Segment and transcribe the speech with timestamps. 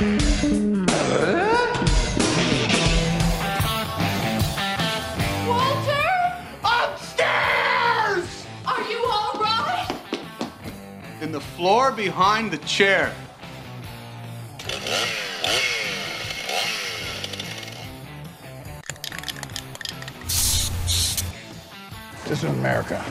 [0.00, 0.06] In
[11.32, 13.12] the floor behind the chair.
[22.24, 23.04] This is America.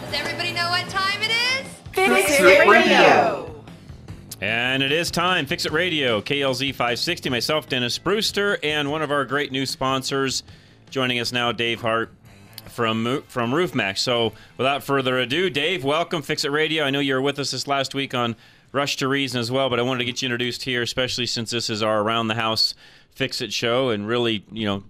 [0.00, 1.15] Does everybody know what time it is?
[2.26, 3.54] Fix It Radio.
[4.40, 5.46] And it is time.
[5.46, 7.30] Fix It Radio, KLZ 560.
[7.30, 10.42] Myself, Dennis Brewster, and one of our great new sponsors
[10.90, 12.12] joining us now, Dave Hart
[12.64, 14.00] from Mo- from Roof Maxx.
[14.02, 16.20] So, without further ado, Dave, welcome.
[16.20, 16.82] Fix It Radio.
[16.82, 18.34] I know you were with us this last week on
[18.72, 21.52] Rush to Reason as well, but I wanted to get you introduced here, especially since
[21.52, 22.74] this is our around the house
[23.12, 24.82] Fix It show, and really, you know,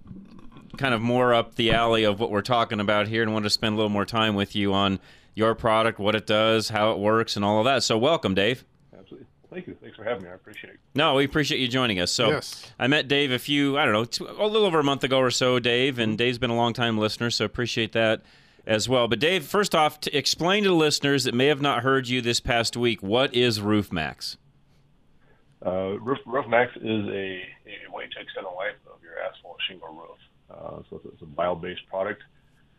[0.77, 3.51] kind of more up the alley of what we're talking about here, and wanted to
[3.51, 4.97] spend a little more time with you on
[5.37, 7.83] your product, what it does, how it works, and all of that.
[7.83, 8.65] So, welcome, Dave.
[8.97, 9.27] Absolutely.
[9.51, 9.77] Thank you.
[9.81, 10.29] Thanks for having me.
[10.29, 10.79] I appreciate it.
[10.95, 12.11] No, we appreciate you joining us.
[12.11, 12.69] So Yes.
[12.77, 15.19] I met Dave a few, I don't know, two, a little over a month ago
[15.19, 18.23] or so, Dave, and Dave's been a long time listener, so appreciate that
[18.65, 19.07] as well.
[19.07, 22.19] But Dave, first off, to explain to the listeners that may have not heard you
[22.21, 24.37] this past week, what is Roof Maxx?
[25.65, 27.41] Uh, Roof, Roof Maxx is a,
[27.87, 30.17] a way to extend the life of your asphalt shingle roof.
[30.51, 32.21] Uh, so it's, it's a bio-based product,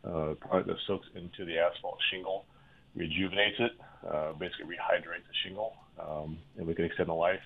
[0.05, 2.47] uh, product that soaks into the asphalt shingle,
[2.95, 3.73] rejuvenates it,
[4.11, 7.41] uh, basically rehydrates the shingle, um, and we can extend the life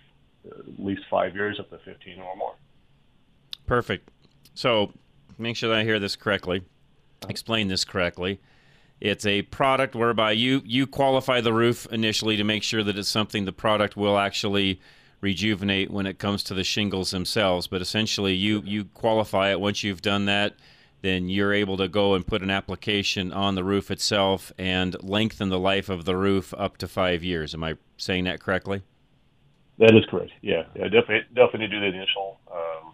[0.46, 2.54] uh, at least five years up to 15 or more.
[3.66, 4.10] Perfect.
[4.54, 4.92] So
[5.38, 6.62] make sure that I hear this correctly,
[7.28, 8.40] explain this correctly.
[9.00, 13.08] It's a product whereby you you qualify the roof initially to make sure that it's
[13.08, 14.80] something the product will actually
[15.20, 17.66] rejuvenate when it comes to the shingles themselves.
[17.66, 19.60] But essentially, you you qualify it.
[19.60, 20.54] Once you've done that,
[21.02, 25.48] then you're able to go and put an application on the roof itself and lengthen
[25.48, 27.54] the life of the roof up to five years.
[27.54, 28.82] Am I saying that correctly?
[29.78, 30.30] That is correct.
[30.40, 32.92] Yeah, yeah definitely, definitely do the initial um,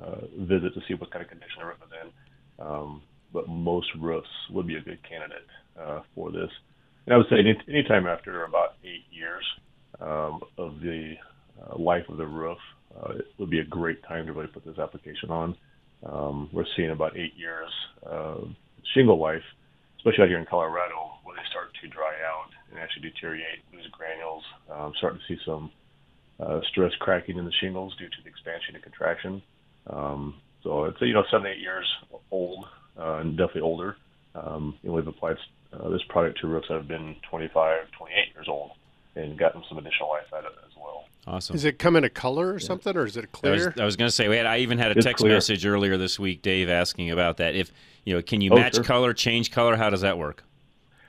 [0.00, 2.64] uh, visit to see what kind of condition the roof is in.
[2.64, 5.46] Um, but most roofs would be a good candidate
[5.78, 6.50] uh, for this.
[7.06, 9.44] And I would say any time after about eight years
[10.00, 11.14] um, of the
[11.60, 12.58] uh, life of the roof,
[12.96, 15.56] uh, it would be a great time to really put this application on.
[16.04, 17.70] Um, we're seeing about eight years
[18.02, 18.50] of
[18.94, 19.42] shingle life,
[19.98, 23.86] especially out here in Colorado, where they start to dry out and actually deteriorate, lose
[23.90, 25.70] granules, um, starting to see some
[26.40, 29.42] uh, stress cracking in the shingles due to the expansion and contraction.
[29.88, 31.86] Um, so it's you know seven eight years
[32.30, 32.66] old
[32.98, 33.96] uh, and definitely older.
[34.34, 35.36] Um, know, we've applied
[35.72, 38.70] uh, this product to roofs that have been 25, 28 years old
[39.16, 41.04] and gotten some additional life out of it as well.
[41.28, 41.54] Awesome.
[41.54, 43.52] Does it come in a color or something, or is it I clear?
[43.52, 44.46] was, I was going to say we had.
[44.46, 45.34] I even had a It's text clear.
[45.34, 47.54] message earlier this week, Dave, asking about that.
[47.54, 47.70] If
[48.06, 48.84] you know, can you Oh, match sure.
[48.84, 49.76] color, change color?
[49.76, 50.42] How does that work?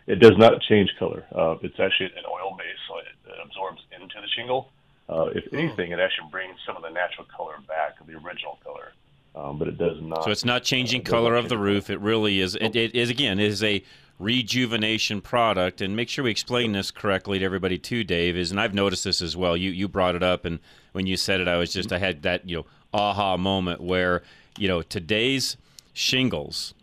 [0.08, 1.24] It does not change color.
[1.34, 4.72] Uh, it's actually an oil base, so it, it absorbs into the shingle.
[5.08, 8.59] Uh, if anything, it actually brings some of the natural color back of the original
[8.63, 8.91] color,
[9.35, 10.25] um, but it does not.
[10.25, 11.90] So it's not changing uh, color of the roof.
[11.90, 12.56] It really is.
[12.56, 13.40] It, it is again.
[13.40, 13.84] It is a
[14.19, 18.38] rejuvenation product, and make sure we explain this correctly to everybody too, Dave.
[18.38, 19.57] Is and I've noticed this as well.
[19.57, 20.59] You you brought it up, and
[20.91, 24.22] when you said it, I was just I had that you know aha moment where
[24.58, 25.58] you know today's
[25.94, 26.74] shingles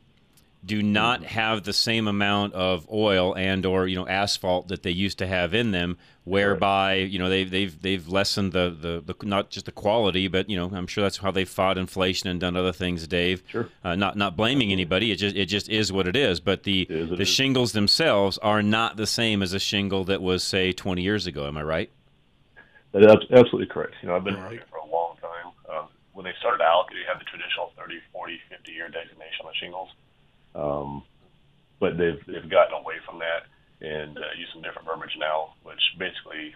[0.64, 4.90] do not have the same amount of oil and or you know asphalt that they
[4.90, 5.96] used to have in them
[6.26, 10.50] whereby you know they've they've they've lessened the, the, the not just the quality but
[10.50, 13.68] you know I'm sure that's how they fought inflation and done other things Dave Sure.
[13.84, 16.82] uh, not not blaming anybody it just it just is what it is but the
[16.90, 17.28] is the is.
[17.28, 21.46] shingles themselves are not the same as a shingle that was say 20 years ago
[21.46, 21.90] am I right
[22.92, 23.94] That is absolutely correct.
[24.02, 25.52] You know, I've been around here for a long time.
[25.68, 29.52] Um, when they started out, they had the traditional 30, 40, 50 year designation on
[29.60, 29.90] shingles.
[30.54, 31.02] Um,
[31.78, 33.46] but they've, they've gotten away from that
[33.80, 36.54] and uh, use some different verbiage now, which basically,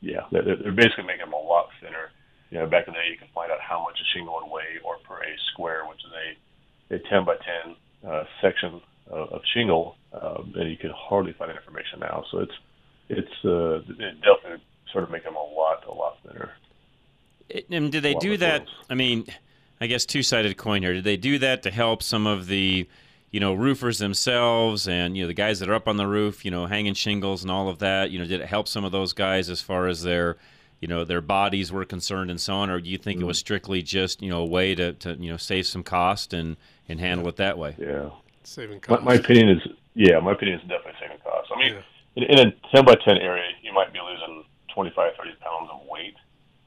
[0.00, 2.10] yeah, they're, they're basically making them a lot thinner.
[2.50, 4.50] You know, back in the day, you could find out how much a shingle would
[4.52, 7.36] weigh or per a square, which is a, a 10 by
[8.02, 8.80] 10 uh, section
[9.10, 12.24] of, of shingle, um, and you can hardly find that information now.
[12.30, 12.52] So it's,
[13.10, 16.52] it's uh, it definitely sort of make them a lot, a lot thinner.
[17.50, 18.62] It- And did they do that?
[18.62, 18.70] oils.
[18.88, 19.26] I mean,
[19.80, 20.94] I guess two-sided coin here.
[20.94, 22.88] Did they do that to help some of the,
[23.30, 26.44] you know, roofers themselves and you know the guys that are up on the roof,
[26.44, 28.10] you know, hanging shingles and all of that?
[28.10, 30.36] You know, did it help some of those guys as far as their,
[30.80, 33.28] you know, their bodies were concerned and so on, or do you think it Mm.
[33.28, 36.56] was strictly just you know a way to, to you know save some cost and
[36.88, 37.74] and handle it that way?
[37.78, 38.10] Yeah.
[38.44, 39.04] Saving My, costs.
[39.04, 39.62] my opinion is,
[39.94, 41.50] yeah, my opinion is definitely saving cost.
[41.54, 41.74] I mean,
[42.16, 44.42] in, in a 10 by 10 area, you might be losing
[44.72, 46.14] 25, 30 pounds of weight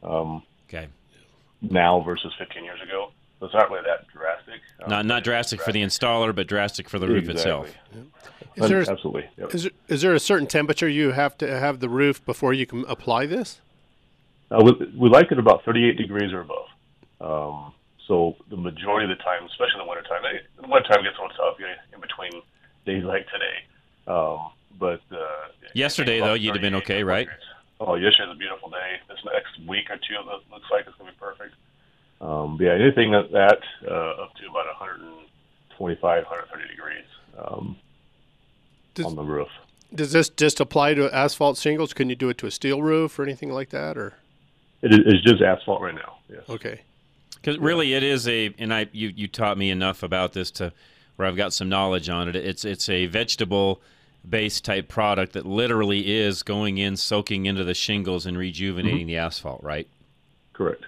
[0.04, 0.88] um, Okay,
[1.62, 3.12] now versus 15 years ago.
[3.42, 4.62] So it's not really that drastic.
[4.84, 7.72] Um, not not but it's drastic for the installer, but drastic for the roof Exactly.
[7.72, 7.76] itself.
[8.56, 9.30] Is there, Absolutely.
[9.38, 9.56] Yep.
[9.56, 12.68] is, there, is there a certain temperature you have to have the roof before you
[12.68, 13.60] can apply this?
[14.52, 16.68] Uh, we, we like it about 38 degrees or above.
[17.20, 17.74] Um,
[18.08, 21.22] so the majority of the time, especially in the wintertime, eh, the wintertime gets a
[21.22, 22.44] little tough you know, in between
[22.86, 23.66] days like today.
[24.06, 27.26] Um, but uh, Yesterday, though, you'd have been okay, right?
[27.26, 27.48] degrees.
[27.80, 29.00] Oh, yesterday's a beautiful day.
[29.10, 31.56] This next week or two, it looks like it's going to be perfect.
[32.22, 37.06] Um, yeah, anything at that uh, up to about 125, 130 degrees
[37.38, 37.76] um,
[38.94, 39.50] Does- on the roof.
[39.94, 41.92] Does this just apply to asphalt shingles?
[41.94, 43.98] Can you do it to a steel roof or anything like that?
[43.98, 44.14] Or
[44.82, 46.20] It is just asphalt right now.
[46.30, 46.44] Yes.
[46.48, 46.80] okay,
[47.36, 50.72] Because really, it is a, and I you you taught me enough about this to
[51.18, 52.38] where I've got some knowledge on it.
[52.38, 53.82] It's it's a vegetable
[54.28, 59.18] based type product that literally is going in, soaking into the shingles and rejuvenating the
[59.18, 59.90] asphalt, right?
[60.54, 60.86] Correct.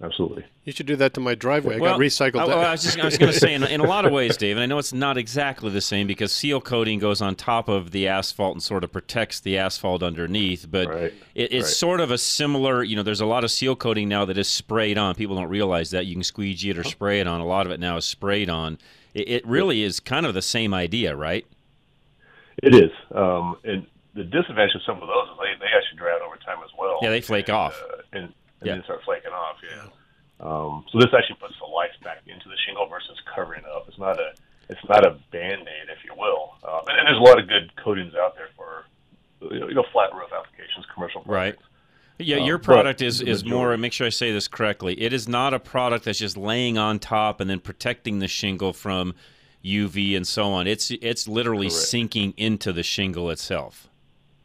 [0.00, 0.10] Yep.
[0.10, 0.44] Absolutely.
[0.64, 1.76] you should do that to my driveway.
[1.76, 2.40] I Well, got recycled.
[2.40, 4.12] I, well, I was just I was going to say in, in a lot of
[4.12, 7.34] ways, Dave, and I know it's not exactly the same because seal coating goes on
[7.36, 11.66] top of the asphalt and sort of protects the asphalt underneath, but Right, it, it's
[11.66, 11.66] right.
[11.66, 12.82] sort of a similar.
[12.82, 15.14] You know, there's a lot of seal coating now that is sprayed on.
[15.14, 17.40] People don't realize that you can squeegee it or spray it on.
[17.40, 18.78] A lot of it now is sprayed on.
[19.12, 21.44] It, it really is kind of the same idea, right?
[22.62, 22.90] It is.
[23.14, 26.36] Um, and the disadvantage of some of those is they, they actually dry out over
[26.36, 26.98] time as well.
[27.02, 27.82] Yeah, they flake and, off.
[27.82, 28.74] Uh, and and Yeah.
[28.74, 29.56] then start flaking off.
[29.62, 29.86] Yeah.
[30.40, 33.86] Um, so this actually puts the life back into the shingle versus covering up.
[33.88, 34.32] It's not a
[34.68, 36.54] it's not a band aid, if you will.
[36.62, 38.84] Um, and, and there's a lot of good coatings out there for
[39.52, 41.56] you know, you know flat roof applications, commercial Right.
[42.18, 45.00] Yeah, Um, your but product is, is more, majority- make sure I say this correctly.
[45.00, 48.72] It is not a product that's just laying on top and then protecting the shingle
[48.74, 49.14] from
[49.64, 50.66] UV and so on.
[50.66, 51.82] It's it's literally Correct.
[51.86, 53.88] sinking into the shingle itself.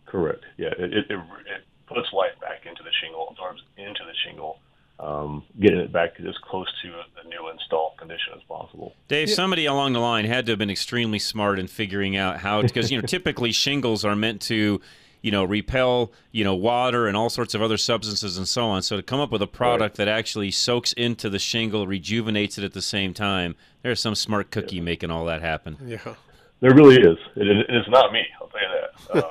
[0.06, 0.44] Correct.
[0.58, 2.32] Yeah, it, it, it, it puts life
[2.66, 4.60] back into the shingle, absorbs into the shingle,
[5.00, 6.92] um, getting it back as close to
[7.22, 8.94] the new install condition as possible.
[9.08, 12.62] Dave, somebody along the line had to have been extremely smart in figuring out how
[12.62, 14.80] because you know typically shingles are meant to
[15.22, 18.82] you know repel you know water and all sorts of other substances and so on.
[18.82, 22.64] So to come up with a product that actually soaks into the shingle, rejuvenates it
[22.64, 25.78] at the same time, there's some smart cookie making all that happen.
[25.86, 26.16] yeah.
[26.62, 28.22] There really is, and it, and it's not me.
[28.42, 28.82] I'll tell you that.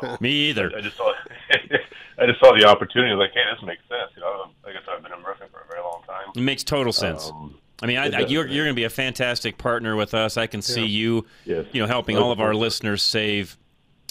[0.11, 0.71] Um, Me either.
[0.77, 1.13] I just saw,
[2.19, 3.11] I just saw the opportunity.
[3.13, 4.13] I was like, hey, this makes sense.
[4.15, 6.27] You know, I guess I've been in roofing for a very long time.
[6.37, 7.29] It makes total sense.
[7.31, 10.37] Um, I mean, I, I, you're, you're going to be a fantastic partner with us.
[10.37, 11.67] I can see you, Yes.
[11.73, 13.57] you know, helping all of our listeners save.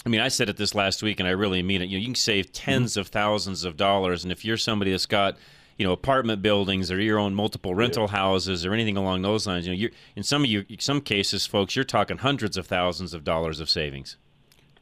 [0.04, 1.88] I mean, I said it this last week, and I really mean it.
[1.88, 5.06] You know, you can save 10s of thousands of dollars, and if you're somebody that's
[5.06, 5.38] got,
[5.76, 9.66] you know, apartment buildings or your own multiple rental houses or anything along those lines,
[9.66, 13.14] you know, you're in some of you, some cases, folks, you're talking hundreds of thousands
[13.14, 14.16] of dollars of savings.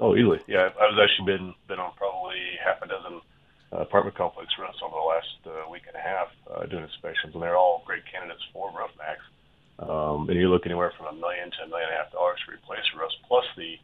[0.00, 0.40] Oh, easily.
[0.48, 3.20] Yeah, I was actually been been on probably half a dozen
[3.72, 7.34] uh, apartment complex roofs over the last uh, week and a half uh, doing inspections,
[7.34, 9.20] and they're all great candidates for Roof Maxx.
[9.78, 12.38] Um, and you're looking anywhere from a million to a million and a half dollars
[12.46, 13.78] to replace roofs, plus the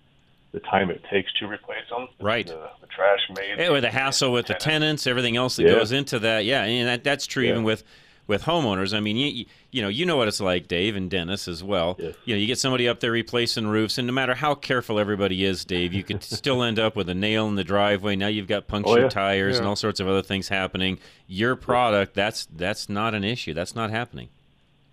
[0.53, 2.09] the time it takes to replace them.
[2.21, 2.47] Right.
[2.47, 3.59] The, the trash made.
[3.59, 5.75] Yeah, with the hassle with the tenants, everything else that Yeah.
[5.75, 6.45] goes into that.
[6.45, 7.51] Yeah, and that, that's true Yeah.
[7.51, 7.85] even with
[8.27, 8.95] with homeowners.
[8.95, 11.63] I mean, you, you you know you know what it's like, Dave and Dennis as
[11.65, 11.97] well.
[11.99, 12.15] Yes.
[12.27, 15.45] You know, you get somebody up there replacing roofs, and no matter how careful everybody
[15.45, 18.17] is, Dave, you could still end up with a nail in the driveway.
[18.17, 19.09] Now you've got punctured Oh, yeah.
[19.09, 20.99] tires and all sorts of other things happening.
[21.27, 23.55] Your product, that's that's not an issue.
[23.55, 24.29] That's not happening.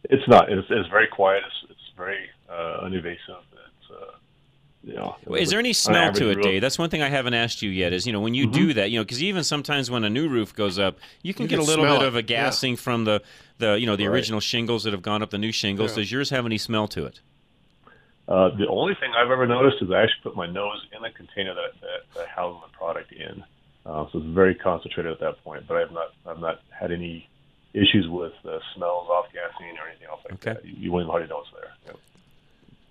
[0.09, 0.51] It's not.
[0.51, 1.43] It's, it's very quiet.
[1.45, 3.41] It's, it's very uh, uninvasive.
[4.85, 5.15] You know.
[5.35, 6.61] Is there any smell to it, roof- Dave?
[6.61, 7.91] That's one thing I haven't asked you yet.
[7.91, 10.29] Is you know when you do that, you know, because even sometimes when a new
[10.29, 12.21] roof goes up, you can You get can a little bit it, of a yeah.
[12.21, 13.21] gassing from the
[13.57, 14.13] the you know the Right.
[14.13, 15.91] original shingles that have gone up, the new shingles.
[15.91, 16.03] Yeah.
[16.03, 17.19] Does yours have any smell to it?
[18.27, 21.09] Uh, the only thing I've ever noticed is I actually put my nose in the
[21.09, 23.43] container that that, that houses the product in,
[23.87, 25.65] uh, so it's very concentrated at that point.
[25.67, 27.27] But I've not I've not had any
[27.73, 30.53] issues with uh, smells, off gassing, or anything else like Okay.
[30.53, 30.65] that.
[30.65, 31.71] You, you wouldn't hardly know it's there.
[31.87, 31.97] Yep.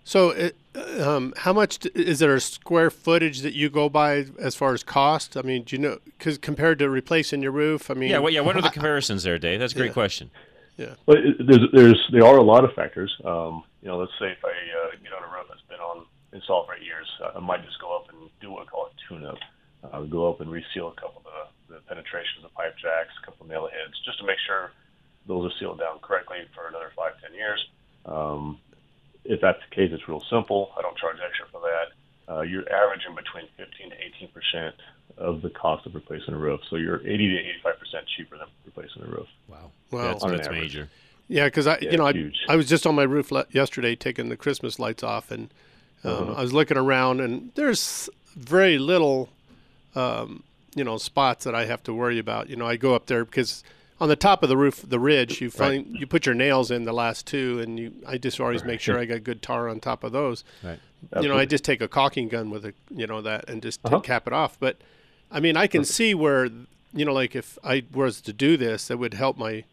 [0.05, 0.55] So, it,
[1.01, 4.75] um, how much d- is there a square footage that you go by as far
[4.75, 5.37] as cost?
[5.37, 5.99] I mean, do you know?
[6.05, 8.41] Because compared to replacing your roof, I mean, Yeah, well, yeah.
[8.41, 9.61] What are the comparisons there, Dave?
[9.61, 9.93] That's a great Yeah.
[9.93, 10.31] question.
[11.07, 13.15] But it, there's there's there are a lot of factors.
[13.25, 16.05] Um, you know, let's say if I uh, get on a roof that's been on
[16.33, 19.09] installed for eight years, I might just go up and do what we call a
[19.09, 19.39] tune-up.
[19.93, 23.25] Uh, go up and reseal a couple of the, the penetrations of pipe jacks, a
[23.25, 24.73] couple of nail heads, just to make sure
[25.29, 27.65] those are sealed down correctly for another five, ten years.
[28.07, 28.59] Um,
[29.25, 30.73] if that's the case, it's real simple.
[30.79, 32.33] I don't charge extra for that.
[32.33, 34.75] Uh, you're averaging between 15 to 18 percent
[35.19, 36.61] of the cost of replacing a roof.
[36.71, 39.29] So you're 80 to 85 percent cheaper than replacing a roof.
[39.49, 40.03] Wow, Wow.
[40.19, 40.89] that's, that's major.
[41.29, 42.33] Yeah, because I, Yeah, you know, I.
[42.49, 45.49] I was just on my roof le- yesterday taking the Christmas lights off, and
[46.03, 46.33] um, Uh-huh.
[46.35, 49.29] I was looking around, and there's very little,
[49.95, 50.43] um,
[50.75, 52.51] you know, spots that I have to worry about.
[52.51, 53.63] You know, I go up there because
[54.05, 56.85] on the top of the roof, the ridge, you find you put your nails in
[56.85, 57.93] the last two, and you.
[58.07, 60.45] I just always make sure I got good tar on top of those.
[60.63, 60.79] Right.
[61.23, 63.81] You know, I just take a caulking gun with a you know that and just
[63.85, 64.01] Uh-huh.
[64.01, 64.59] cap it off.
[64.61, 64.77] But
[65.33, 66.51] I mean, I can see where
[66.93, 69.65] you know, like if I was to do this, that would help my.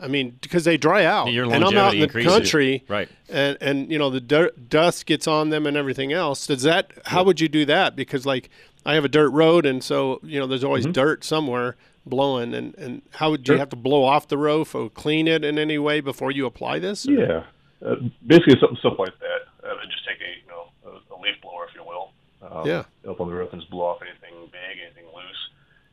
[0.00, 2.32] I mean, because they dry out, Your and I'm out in the increases.
[2.32, 3.08] country, Right.
[3.28, 6.46] And and you know the dirt, dust gets on them and everything else.
[6.46, 6.90] Does that?
[7.06, 7.96] How would you do that?
[7.96, 8.50] Because like
[8.86, 12.74] I have a dirt road, and so you know there's always dirt somewhere blowing, and
[12.76, 13.52] and how would you.
[13.54, 13.58] Sure.
[13.58, 16.78] have to blow off the roof or clean it in any way before you apply
[16.78, 17.06] this?
[17.08, 17.42] or- Yeah,
[17.84, 17.96] uh,
[18.26, 19.40] basically something stuff like that.
[19.68, 22.10] Uh, just take a you know a, a leaf blower, if you will.
[22.42, 22.84] Um, Yeah.
[23.08, 25.42] Up on the roof and just blow off anything big, anything loose.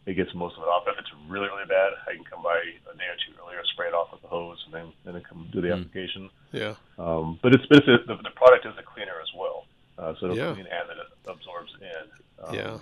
[0.06, 0.84] It gets most of it off.
[0.88, 3.88] If it's really really bad, I can come by a day or two earlier, spray
[3.88, 6.30] it off with the hose, and then and then come do the application.
[6.52, 6.74] Yeah.
[6.98, 9.66] Um, but it's but it's a, the, the product is a cleaner as well,
[9.98, 10.54] uh, so it'll Yeah.
[10.54, 10.98] clean and it
[11.30, 12.06] absorbs in.
[12.44, 12.78] Um, Yeah.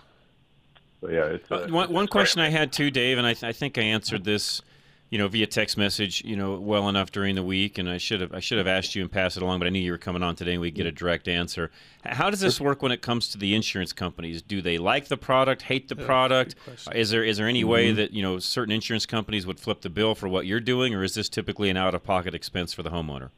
[1.02, 3.44] But yeah, it's Uh, uh, one one question I had too, Dave, and I, th-
[3.44, 4.62] I think I answered this,
[5.10, 8.20] you know, via text message, you know, well enough during the week, and I should
[8.20, 9.98] have I should have asked you and passed it along, but I knew you were
[9.98, 11.72] coming on today, and we'd get a direct answer.
[12.04, 14.42] How does this work when it comes to the insurance companies?
[14.42, 16.56] Do they like the product, hate the product?
[16.94, 19.90] Is there is there any way that you know certain insurance companies would flip the
[19.90, 22.84] bill for what you're doing, or is this typically an out of pocket expense for
[22.84, 23.30] the homeowner?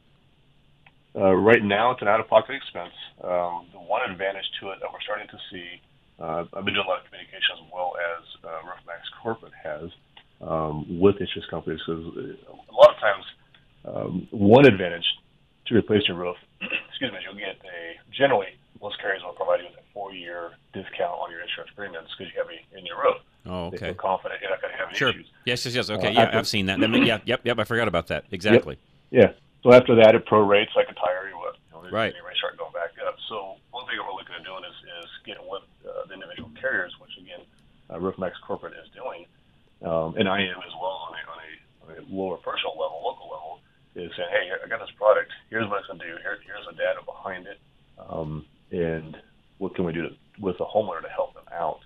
[1.14, 2.94] Uh, right now, it's an out-of-pocket expense.
[3.22, 5.78] Um, the one advantage to it that we're starting to see,
[6.22, 9.52] uh, I've been doing a lot of communication as well as uh, Roof Maxx Corporate
[9.62, 9.90] has
[10.40, 13.24] um, with insurance companies because a lot of times,
[13.84, 15.04] um, one advantage
[15.66, 16.36] to replace your roof,
[16.88, 20.50] excuse me, is you'll get a generally most carriers will provide you with a four-year
[20.74, 23.18] discount on your insurance premiums because you have a in your roof.
[23.46, 23.86] Oh, They okay.
[23.90, 25.10] feel confident you're not going to have any Sure.
[25.10, 25.26] issues.
[25.46, 25.90] Yes, yes, yes.
[25.90, 26.08] Okay.
[26.08, 26.78] Uh, yeah, after- I've seen that.
[27.06, 27.58] yeah, yep, yep.
[27.58, 28.24] I forgot about that.
[28.30, 28.78] Exactly.
[29.10, 29.32] Yeah.
[29.62, 31.28] So after that, it prorates like a tire.
[31.30, 31.38] You.
[31.38, 32.14] You know, Right.
[32.14, 33.14] Your rates start going back up.
[33.28, 35.62] So one thing that we're looking at doing is, is getting with
[35.92, 37.44] uh, the individual carriers, which again,
[37.92, 39.26] uh, Roof Maxx Corporate is doing,
[39.84, 41.50] um, and I am as well on a, on a,
[41.84, 43.60] on a lower personal level, local level,
[43.94, 45.30] is saying, hey, I got this product.
[45.50, 46.16] Here's what it's going to do.
[46.22, 47.58] Here, here's the data behind it,
[47.98, 49.16] um, and
[49.58, 51.80] what can we do to, with the homeowner to help them out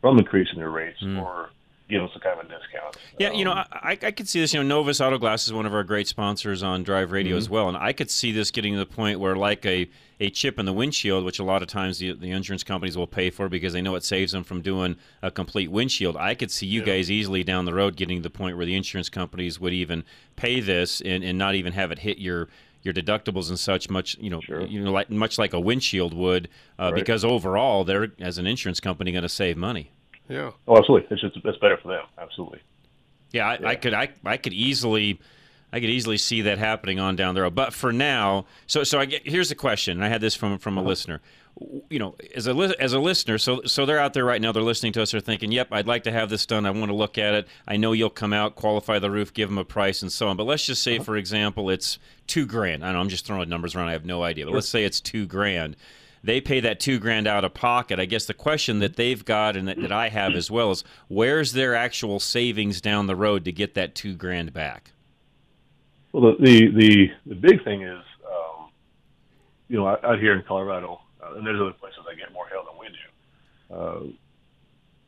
[0.00, 1.50] from increasing their rates or
[1.92, 2.96] give them some kind of a discount.
[3.18, 4.52] Yeah, you know, Um, I, I could see this.
[4.54, 7.48] You know, Novus Auto Glass is one of our great sponsors on Drive Radio as
[7.48, 9.88] well, and I could see this getting to the point where, like a,
[10.20, 13.06] a chip in the windshield, which a lot of times the, the insurance companies will
[13.06, 16.16] pay for because they know it saves them from doing a complete windshield.
[16.16, 18.74] I could see you guys easily down the road getting to the point where the
[18.74, 20.04] insurance companies would even
[20.36, 22.48] pay this and, and not even have it hit your
[22.84, 24.62] your deductibles and such much you know Sure.
[24.66, 26.48] you know like much like a windshield would
[26.80, 26.94] uh, Right.
[26.96, 29.92] because overall they're as an insurance company going to save money.
[30.28, 30.52] Yeah.
[30.66, 31.08] oh, absolutely.
[31.10, 32.04] It's just it's better for them.
[32.18, 32.60] Absolutely.
[33.32, 35.18] Yeah, I, I could I, I could easily
[35.72, 37.54] I could easily see that happening on down the road.
[37.54, 39.98] But for now, so so I get here's the question.
[39.98, 40.88] And I had this from from a uh-huh.
[40.88, 41.20] listener.
[41.90, 44.52] You know, as a li- as a listener, so so they're out there right now.
[44.52, 45.10] They're listening to us.
[45.12, 46.64] They're thinking, "Yep, I'd like to have this done.
[46.64, 47.46] I want to look at it.
[47.68, 50.38] I know you'll come out, qualify the roof, give them a price, and so on."
[50.38, 51.04] But let's just say, uh-huh.
[51.04, 52.82] for example, it's two grand.
[52.82, 53.00] I don't know.
[53.00, 53.88] I'm just throwing numbers around.
[53.88, 54.46] I have no idea.
[54.46, 55.76] But let's say it's two grand
[56.24, 57.98] they pay that two grand out of pocket.
[57.98, 60.84] I guess the question that they've got and that, that I have as well is
[61.08, 64.92] where's their actual savings down the road to get that two grand back?
[66.12, 68.68] Well, the the the, the big thing is, um,
[69.68, 72.64] you know, out, here in Colorado, uh, and there's other places that get more hail
[72.68, 73.06] than we do.
[73.74, 74.00] Uh,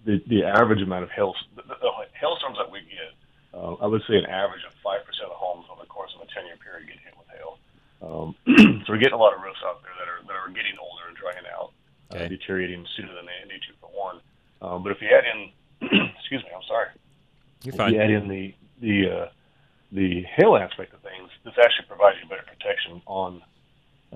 [0.07, 3.13] the the average amount of hail the, the, hailstorms that we get,
[3.53, 6.25] uh, I would say an average of five percent of homes over the course of
[6.25, 7.61] a ten year period get hit with hail.
[8.01, 8.35] Um,
[8.85, 11.04] so we're getting a lot of roofs out there that are that are getting older
[11.25, 11.73] drying out,
[12.13, 12.25] Okay.
[12.27, 14.21] uh, deteriorating sooner than they need to for one.
[14.61, 15.41] Um, but if you add in,
[16.21, 16.89] excuse me, I'm sorry
[17.63, 19.29] You're if you add in the the uh,
[19.93, 23.43] the hail aspect of things, this actually provides you better protection on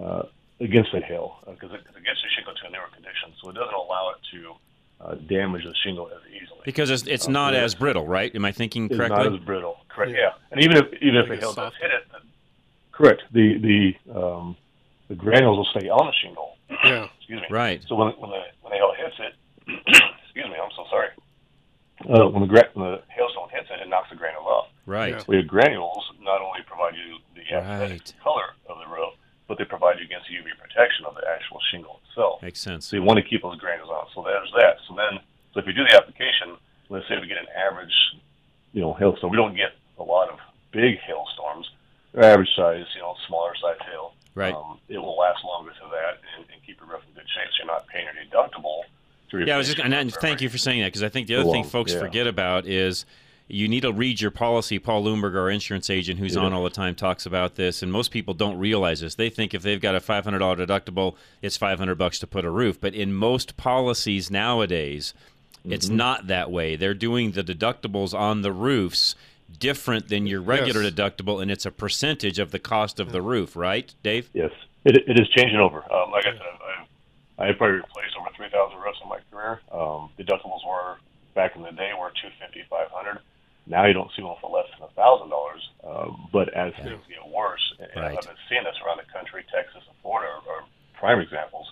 [0.01, 0.23] uh,
[0.61, 3.51] against that hail because it, 'cause it gets the shingle to a newer condition, so
[3.51, 4.55] it doesn't allow it to
[5.01, 6.61] uh, damage the shingle as easily.
[6.65, 7.61] Because it's, it's Uh, not yeah.
[7.61, 8.35] as brittle, right?
[8.35, 9.25] Am I thinking it's correctly?
[9.25, 10.11] not as brittle, correct?
[10.13, 10.19] Yeah.
[10.19, 12.21] Yeah, and even if even if the hail does hit it, then,
[12.93, 13.23] correct.
[13.33, 13.81] The the
[14.21, 14.57] um,
[15.09, 16.57] the granules will stay on the shingle.
[16.85, 17.09] Yeah.
[17.19, 17.47] Excuse me.
[17.51, 17.83] Right.
[17.89, 19.35] So when when the when the hail hits it,
[20.25, 21.09] excuse me, I'm so sorry.
[22.09, 24.69] Uh, when the gra- when the hailstone hits it, it knocks the granules off.
[24.87, 25.15] Right.
[25.15, 25.25] Yeah.
[25.25, 28.15] So your granules not only provide you the aesthetic Right.
[28.23, 29.15] color of the roof,
[29.49, 32.41] but they provide you against UV protection of the actual shingle itself.
[32.43, 32.87] Makes sense.
[32.87, 34.07] So you want to keep those granules on.
[34.15, 34.77] So there's that.
[34.87, 35.19] So then,
[35.53, 36.57] so if you do the application,
[36.89, 37.93] let's say we get an average,
[38.73, 39.31] you know, hailstorm.
[39.33, 40.39] We don't get a lot of
[40.73, 41.69] big hailstorms.
[42.15, 44.15] They're average size, you know, smaller size hail.
[44.39, 44.55] Right.
[44.55, 47.49] Um, it will last longer to that and, and keep your roof in good shape.
[47.53, 48.83] So you're not paying your deductible.
[49.31, 51.27] To Yeah, I was just and, and thank you for saying that because I think
[51.27, 51.99] the other So thing folks yeah.
[52.01, 53.05] forget about is
[53.51, 54.79] you need to read your policy.
[54.79, 56.43] Paul Leuenberger, our insurance agent, who's Yeah.
[56.43, 59.15] on all the time, talks about this, and most people don't realize this.
[59.15, 62.27] They think if they've got a five hundred dollar deductible, it's five hundred bucks to
[62.27, 62.81] put a roof.
[62.81, 65.15] But in most policies nowadays,
[65.65, 65.97] it's Mm-hmm.
[65.97, 66.77] not that way.
[66.77, 69.15] They're doing the deductibles on the roofs
[69.59, 70.93] different than your regular Yes.
[70.93, 74.31] deductible, and it's a percentage of the cost of the roof, right, Dave?
[74.35, 74.51] Yes,
[74.85, 75.79] it, it is changing over.
[75.93, 76.43] Um, like I said,
[77.39, 79.61] I, I have probably replaced over 3,000 roofs in my career.
[79.73, 80.97] Um, deductibles were
[81.35, 83.19] back in the day were 250, 500.
[83.67, 85.63] Now you don't see one for less than a thousand dollars.
[85.85, 88.17] Um, But as things get worse, and Right.
[88.19, 90.65] I've been seeing this around the country, Texas and Florida are, are
[90.99, 91.71] prime examples.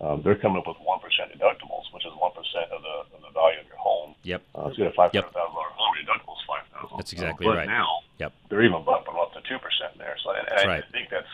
[0.00, 3.20] Um, they're coming up with one percent deductibles, which is one percent of the of
[3.22, 4.14] the value of your home.
[4.22, 4.42] Yep.
[4.54, 6.96] Uh, so you got a five hundred thousand dollar home deductible five thousand.
[6.98, 7.66] That's exactly but right.
[7.68, 8.32] Now, Yep.
[8.48, 10.16] they're even bumping up to two percent there.
[10.22, 10.84] So and, and I right.
[10.92, 11.30] think that's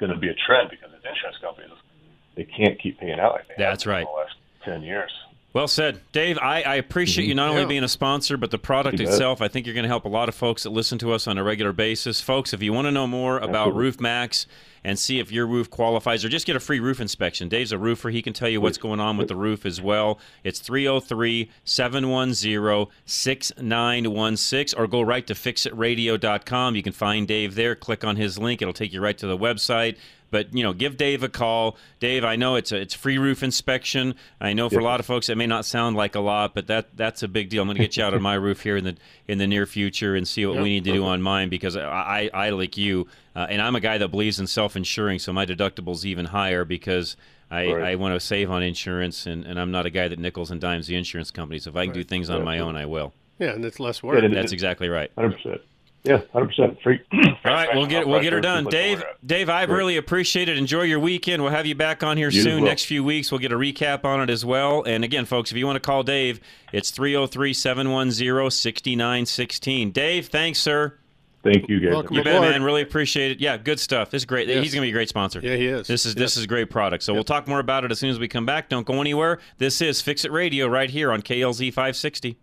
[0.00, 1.70] going to be a trend because the insurance companies
[2.36, 4.04] they can't keep paying out like they That's right.
[4.04, 5.12] for the last ten years.
[5.56, 6.36] Well said, Dave.
[6.36, 7.28] I, I appreciate mm-hmm.
[7.30, 7.68] you not only Yeah.
[7.68, 9.14] being a sponsor, but the product You bet.
[9.14, 9.40] itself.
[9.40, 11.38] I think you're going to help a lot of folks that listen to us on
[11.38, 12.20] a regular basis.
[12.20, 13.80] Folks, if you want to know more about Absolutely.
[13.80, 14.46] Roof Maxx
[14.84, 17.78] and see if your roof qualifies, or just get a free roof inspection, Dave's a
[17.78, 18.10] roofer.
[18.10, 20.18] He can tell you what's going on with the roof as well.
[20.44, 26.76] It's 303 710 6916, or go right to fixitradio.com.
[26.76, 27.74] You can find Dave there.
[27.74, 29.96] Click on his link, it'll take you right to the website.
[30.30, 31.76] But you know, give Dave a call.
[32.00, 34.14] Dave, I know it's a it's free roof inspection.
[34.40, 36.66] I know for a lot of folks it may not sound like a lot, but
[36.66, 37.62] that that's a big deal.
[37.62, 38.96] I'm going to get you out on my roof here in the
[39.28, 42.30] in the near future and see what we need to do on mine because I
[42.34, 45.32] I, I like you, uh, and I'm a guy that believes in self insuring, so
[45.32, 47.16] my deductible's even higher because.
[47.48, 47.92] I, Right.
[47.92, 50.60] I want to save on insurance, and, and I'm not a guy that nickels and
[50.60, 51.68] dimes the insurance companies.
[51.68, 53.12] If I can do things on my own, I will.
[53.38, 54.20] Yeah, and it's less work.
[54.20, 55.12] Yeah, That's exactly right.
[55.16, 55.60] Hundred percent.
[56.06, 56.78] Yeah, hundred percent.
[56.82, 57.00] Free.
[57.12, 59.02] All right, we'll get we'll get her done, Dave.
[59.24, 60.56] Dave, I really appreciate it.
[60.56, 61.42] Enjoy your weekend.
[61.42, 62.62] We'll have you back on here You soon.
[62.62, 62.70] well.
[62.70, 64.82] Next few weeks, we'll get a recap on it as well.
[64.84, 66.38] And again, folks, if you want to call Dave,
[66.72, 69.92] it's 303-710-6916.
[69.92, 70.96] Dave, thanks, sir.
[71.42, 71.92] Thank you, guys.
[71.92, 72.62] Welcome You bet, man.
[72.64, 73.40] Really appreciate it.
[73.40, 74.10] Yeah, good stuff.
[74.10, 74.48] This is great.
[74.48, 74.64] Yes.
[74.64, 75.38] He's going to be a great sponsor.
[75.40, 75.86] Yeah, he is.
[75.86, 77.04] This is this is a great product.
[77.04, 78.68] So we'll talk more about it as soon as we come back.
[78.68, 79.38] Don't go anywhere.
[79.58, 82.36] This is Fix It Radio right here on KLZ 560.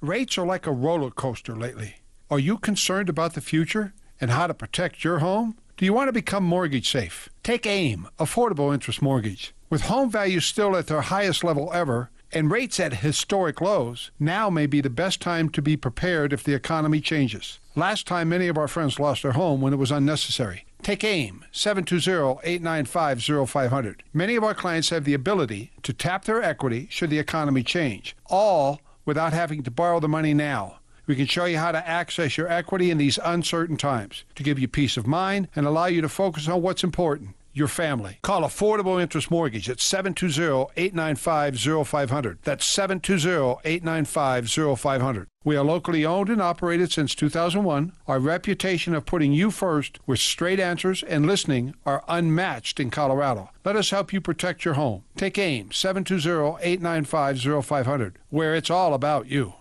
[0.00, 1.94] Rates are like a roller coaster lately.
[2.30, 5.56] Are you concerned about the future and how to protect your home?
[5.78, 7.30] Do you want to become mortgage safe?
[7.42, 9.54] Take AIM, Affordable Interest Mortgage.
[9.70, 14.50] With home values still at their highest level ever and rates at historic lows, now
[14.50, 17.60] may be the best time to be prepared if the economy changes.
[17.74, 20.66] Last time, many of our friends lost their home when it was unnecessary.
[20.82, 24.00] Take AIM, 720-895-0500.
[24.12, 28.14] Many of our clients have the ability to tap their equity should the economy change,
[28.26, 30.77] all without having to borrow the money now.
[31.08, 34.58] We can show you how to access your equity in these uncertain times to give
[34.58, 38.18] you peace of mind and allow you to focus on what's important your family.
[38.22, 42.38] Call Affordable Interest Mortgage at 720-895-0500.
[42.44, 45.26] That's 720-895-0500.
[45.44, 47.92] We are locally owned and operated since 2001.
[48.06, 53.50] Our reputation of putting you first with straight answers and listening are unmatched in Colorado.
[53.64, 55.02] Let us help you protect your home.
[55.16, 59.54] Take AIM 720-895-0500, where it's all about you.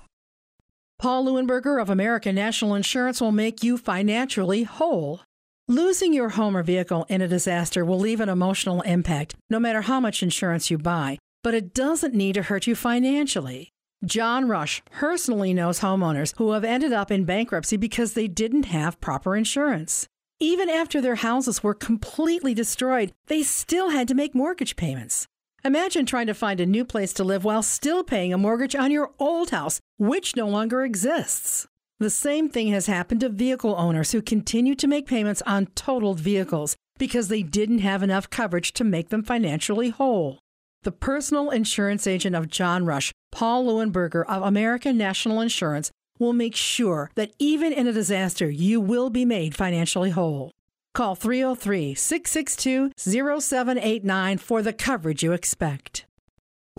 [0.99, 5.21] Paul Leuenberger of American National Insurance will make you financially whole.
[5.67, 9.81] Losing your home or vehicle in a disaster will leave an emotional impact, no matter
[9.81, 13.69] how much insurance you buy, but it doesn't need to hurt you financially.
[14.05, 18.99] John Rush personally knows homeowners who have ended up in bankruptcy because they didn't have
[18.99, 20.07] proper insurance.
[20.39, 25.27] Even after their houses were completely destroyed, they still had to make mortgage payments.
[25.65, 28.91] Imagine trying to find a new place to live while still paying a mortgage on
[28.91, 31.67] your old house, which no longer exists.
[31.99, 36.19] The same thing has happened to vehicle owners who continue to make payments on totaled
[36.19, 40.39] vehicles because they didn't have enough coverage to make them financially whole.
[40.83, 46.55] The personal insurance agent of John Rush, Paul Leuenberger of American National Insurance, will make
[46.55, 50.51] sure that even in a disaster, you will be made financially whole.
[50.97, 56.06] Call 303 662 0789 for the coverage you expect.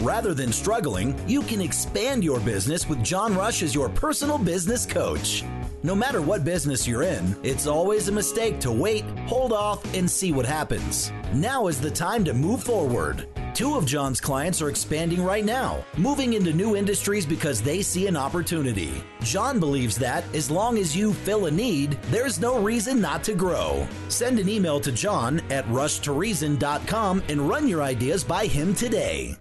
[0.03, 4.87] Rather than struggling, you can expand your business with John Rush as your personal business
[4.87, 5.45] coach.
[5.83, 10.11] No matter what business you're in, it's always a mistake to wait, hold off, and
[10.11, 11.13] see what happens.
[11.33, 13.27] Now is the time to move forward.
[13.55, 18.07] Two of John's clients are expanding right now, moving into new industries because they see
[18.07, 19.03] an opportunity.
[19.23, 23.35] John believes that as long as you fill a need, there's no reason not to
[23.35, 23.87] grow.
[24.09, 29.37] Send an email to John at rushtoreason.com and run your ideas by him today.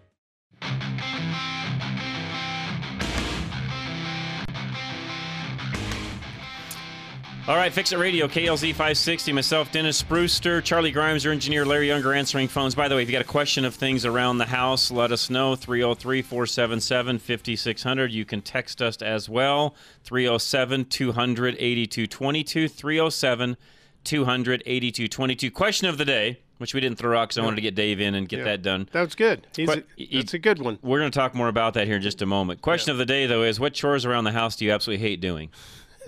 [7.47, 9.31] All right, Fix It Radio, KLZ 560.
[9.31, 12.75] Myself, Dennis Brewster, Charlie Grimes, our engineer, Larry Younger answering phones.
[12.75, 15.29] By the way, if you got a question of things around the house, let us
[15.29, 15.55] know.
[15.55, 18.11] 303 477 5600.
[18.11, 19.75] You can text us as well.
[20.03, 22.67] 307 200 8222.
[22.67, 23.55] 307
[24.03, 25.49] 200 8222.
[25.49, 27.99] Question of the day, which we didn't throw out because I wanted to get Dave
[28.01, 28.45] in and get Yeah.
[28.45, 28.89] that done.
[28.91, 29.45] That was good.
[29.55, 30.79] He's But a, it's a good one.
[30.81, 32.61] We're going to talk more about that here in just a moment.
[32.61, 35.21] Question of the day, though, is what chores around the house do you absolutely hate
[35.21, 35.49] doing?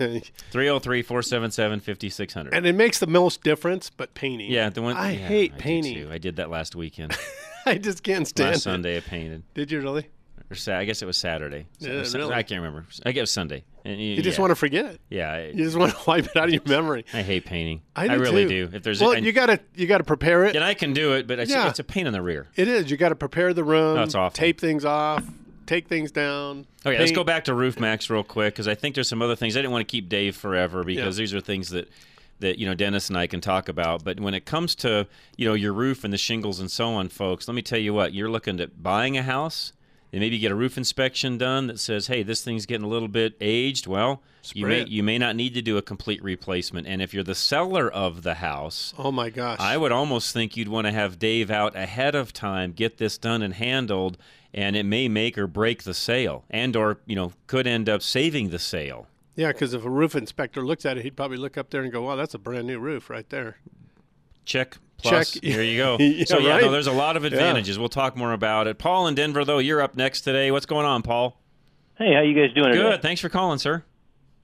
[0.00, 2.54] 303 477 5600.
[2.54, 4.50] And it makes the most difference, but painting.
[4.50, 4.96] Yeah, the one.
[4.96, 6.10] I yeah, hate I painting.
[6.10, 7.16] I did that last weekend.
[7.66, 8.62] I just can't stand last it.
[8.62, 9.42] Sunday, I painted.
[9.54, 10.08] Did you really?
[10.50, 11.66] Or I guess it was Saturday.
[11.78, 12.32] Yeah, really?
[12.34, 12.86] I can't remember.
[13.04, 13.64] I guess it was Sunday.
[13.84, 14.42] And You just yeah.
[14.42, 15.00] want to forget it.
[15.08, 17.04] Yeah, I, You just want to wipe it out of your memory.
[17.12, 17.82] I hate painting.
[17.96, 18.66] I, do really too.
[18.68, 18.76] do.
[18.76, 20.54] If there's, well, and, you gotta you gotta prepare it.
[20.56, 21.68] and I can do it, but it's, Yeah.
[21.68, 22.48] it's a pain in the rear.
[22.56, 22.90] It is.
[22.90, 23.98] You got to prepare the room.
[23.98, 24.34] It's awful.
[24.36, 25.24] Tape things off.
[25.66, 26.66] Take things down.
[26.84, 29.36] Okay, let's go back to Roof Maxx real quick because I think there's some other
[29.36, 29.56] things.
[29.56, 31.22] I didn't want to keep Dave forever because Yeah.
[31.22, 31.88] these are things that
[32.40, 34.02] that you know Dennis and I can talk about.
[34.02, 37.08] But when it comes to you know your roof and the shingles and so on,
[37.08, 39.72] folks, let me tell you what: you're looking at buying a house.
[40.12, 43.06] And maybe get a roof inspection done that says, "Hey, this thing's getting a little
[43.08, 44.22] bit aged." Well,
[44.54, 44.88] you may it.
[44.88, 46.86] you may not need to do a complete replacement.
[46.88, 49.60] And if you're the seller of the house, Oh my gosh.
[49.60, 53.18] I would almost think you'd want to have Dave out ahead of time, get this
[53.18, 54.18] done and handled,
[54.52, 58.02] and it may make or break the sale, and or you know could end up
[58.02, 59.06] saving the sale.
[59.36, 61.92] yeah, because if a roof inspector looks at it, he'd probably look up there and
[61.92, 63.58] go, "Wow, that's a brand new roof right there."
[64.44, 64.78] Check.
[65.02, 65.42] Plus, Check.
[65.42, 65.96] There you go.
[66.00, 66.62] Yeah, so yeah, right?
[66.62, 67.78] no, there's a lot of advantages.
[67.78, 68.78] We'll talk more about it.
[68.78, 70.50] Paul in Denver, though, you're up next today.
[70.50, 71.36] What's going on, Paul?
[71.96, 72.82] Hey, how you guys doing today?
[72.90, 73.02] Good.
[73.02, 73.84] Thanks for calling, sir.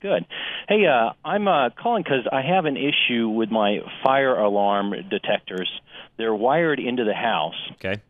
[0.01, 0.27] Good.
[0.69, 5.71] Hey, uh, I'm uh, calling because I have an issue with my fire alarm detectors.
[6.19, 8.01] They're wired into the house, Okay.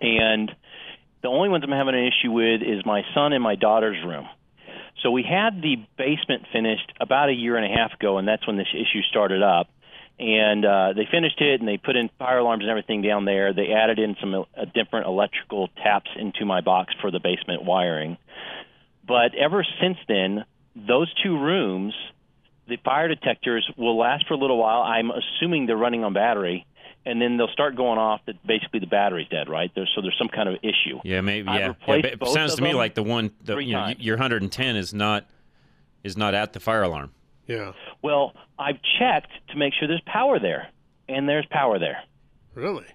[0.00, 0.50] and
[1.22, 4.26] the only ones I'm having an issue with is my son and my daughter's room.
[5.02, 8.46] So we had the basement finished about a year and a half ago, and that's
[8.46, 9.68] when this issue started up.
[10.18, 13.52] And uh, they finished it, and they put in fire alarms and everything down there.
[13.52, 18.16] They added in some uh, different electrical taps into my box for the basement wiring.
[19.06, 20.44] But ever since then,
[20.76, 21.94] those two rooms,
[22.68, 24.82] the fire detectors will last for a little while.
[24.82, 26.64] I'm assuming they're running on battery,
[27.04, 28.20] and then they'll start going off.
[28.26, 29.70] That basically the battery's dead, right?
[29.74, 31.00] There's, so there's some kind of issue.
[31.04, 31.48] Yeah, maybe.
[31.48, 31.68] I've Yeah.
[31.86, 35.26] yeah it sounds to me like the one, the, you know, your 110 is not
[36.02, 37.12] is not at the fire alarm.
[37.46, 37.72] Yeah.
[38.02, 40.68] Well, I've checked to make sure there's power there,
[41.08, 41.98] and there's power there.
[42.54, 42.86] Really?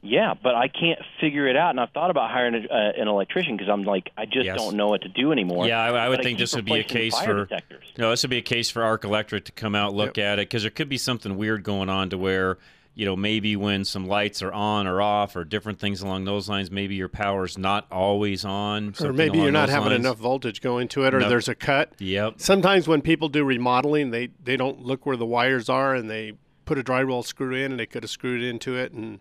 [0.00, 3.08] Yeah, but I can't figure it out, and I've thought about hiring a, uh, an
[3.08, 4.56] electrician because I'm like, I just Yes.
[4.56, 5.66] don't know what to do anymore.
[5.66, 7.84] Yeah, I, I would But think keep this would be a case for detectors.
[7.98, 10.42] no, this would be a case for Arc Electric to come out, look at it,
[10.48, 12.58] because there could be something weird going on to where
[12.98, 16.48] you know maybe when some lights are on or off or different things along those
[16.48, 20.00] lines, maybe your power's not always on, Or maybe you're not having lines.
[20.04, 21.28] enough voltage going to it, or Nope.
[21.28, 21.92] there's a cut.
[22.00, 22.34] Yep.
[22.38, 26.32] Sometimes when people do remodeling, they they don't look where the wires are, and they
[26.64, 29.20] put a drywall screw in, and they could have screwed into it and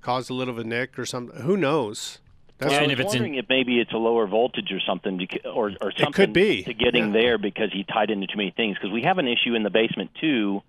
[0.00, 1.40] caused a little of a nick or something.
[1.42, 2.20] Who knows?
[2.58, 5.72] That's I what- was wondering if maybe it's a lower voltage or something, beca- or
[5.80, 7.12] or something could be, to getting yeah.
[7.20, 8.76] there because he tied into too many things.
[8.78, 10.62] Because we have an issue in the basement too,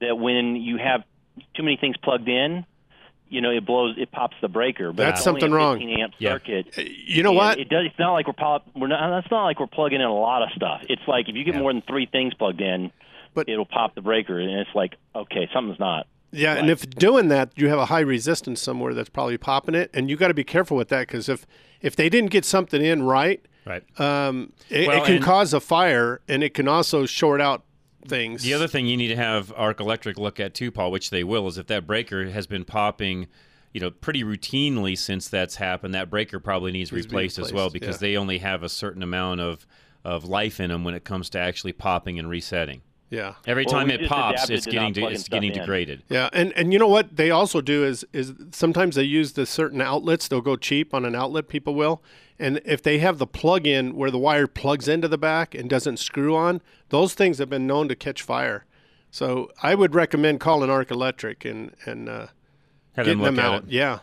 [0.00, 1.04] that when you have
[1.54, 2.64] too many things plugged in,
[3.28, 4.92] you know, it blows, it pops the breaker.
[4.92, 5.78] But That's something wrong.
[5.78, 6.32] 15 amp Yeah.
[6.34, 6.76] circuit.
[6.76, 7.58] you know And what?
[7.58, 7.86] It does.
[7.86, 8.66] It's not like we're pop.
[8.74, 9.08] We're not.
[9.20, 10.82] That's not like we're plugging in a lot of stuff.
[10.88, 11.60] It's like if you get Yeah.
[11.60, 12.90] more than three things plugged in,
[13.34, 16.06] But- it'll pop the breaker, and it's like, okay, something's not.
[16.34, 19.90] Yeah, and if doing that, you have a high resistance somewhere that's probably popping it,
[19.92, 21.46] and you got to be careful with that because if
[21.82, 23.82] if they didn't get something in right, Right.
[24.00, 27.62] um, it, Well, it can cause a fire, and it can also short out
[28.06, 28.42] things.
[28.42, 31.24] The other thing you need to have Arc Electric look at too, Paul, which they
[31.24, 33.28] will, is if that breaker has been popping,
[33.72, 37.38] you know, pretty routinely since that's happened, that breaker probably needs Needs to be replaced,
[37.38, 38.08] as well because yeah.
[38.08, 39.66] they only have a certain amount of
[40.04, 42.82] of life in them when it comes to actually popping and resetting.
[43.08, 45.58] yeah, Every Well, time it pops, it's getting de- it's stuff getting in.
[45.60, 46.02] degraded.
[46.08, 49.46] yeah, and and you know what they also do is is sometimes they use the
[49.46, 50.26] certain outlets.
[50.28, 51.46] They'll go cheap on an outlet.
[51.48, 52.02] People will,
[52.38, 55.68] and if they have the plug in where the wire plugs into the back and
[55.70, 58.64] doesn't screw on, those things have been known to catch fire.
[59.10, 62.26] So I would recommend calling Arc Electric and and uh,
[62.96, 63.70] getting them them out.
[63.70, 64.00] Yeah,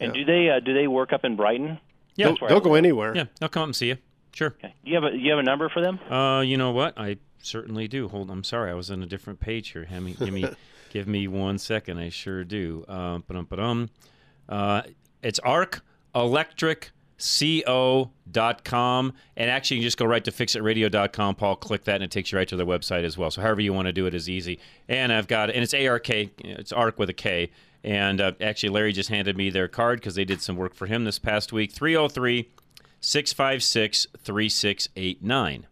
[0.00, 1.78] And do they uh, do they work up in Brighton?
[2.14, 3.16] Yeah, they'll, they'll go anywhere.
[3.16, 3.96] yeah, they'll come up and see you.
[4.32, 4.54] Sure.
[4.58, 4.74] Okay.
[4.84, 5.98] Do you have a you have a number for them?
[6.10, 6.96] Uh, you know what?
[6.98, 8.08] I certainly do.
[8.08, 8.30] Hold.
[8.30, 8.38] On.
[8.38, 9.84] I'm sorry, I was on a different page here.
[9.84, 10.46] Give me, give me,
[10.90, 11.98] give me one second.
[11.98, 12.84] I sure do.
[12.88, 13.90] Um, ba-dum, ba-dum.
[14.48, 14.82] Uh,
[15.22, 15.40] it's
[17.22, 19.12] arcelectricco.com.
[19.36, 21.56] And actually, you can just go right to fixitradio.com, Paul.
[21.56, 23.30] Click that, and it takes you right to their website as well.
[23.30, 24.58] So, however you want to do it is easy.
[24.88, 27.50] And I've got, and it's ARK, it's ARC with a K.
[27.84, 30.86] And uh, actually, Larry just handed me their card because they did some work for
[30.86, 31.72] him this past week.
[31.72, 32.48] 303
[33.00, 35.66] 656 3689.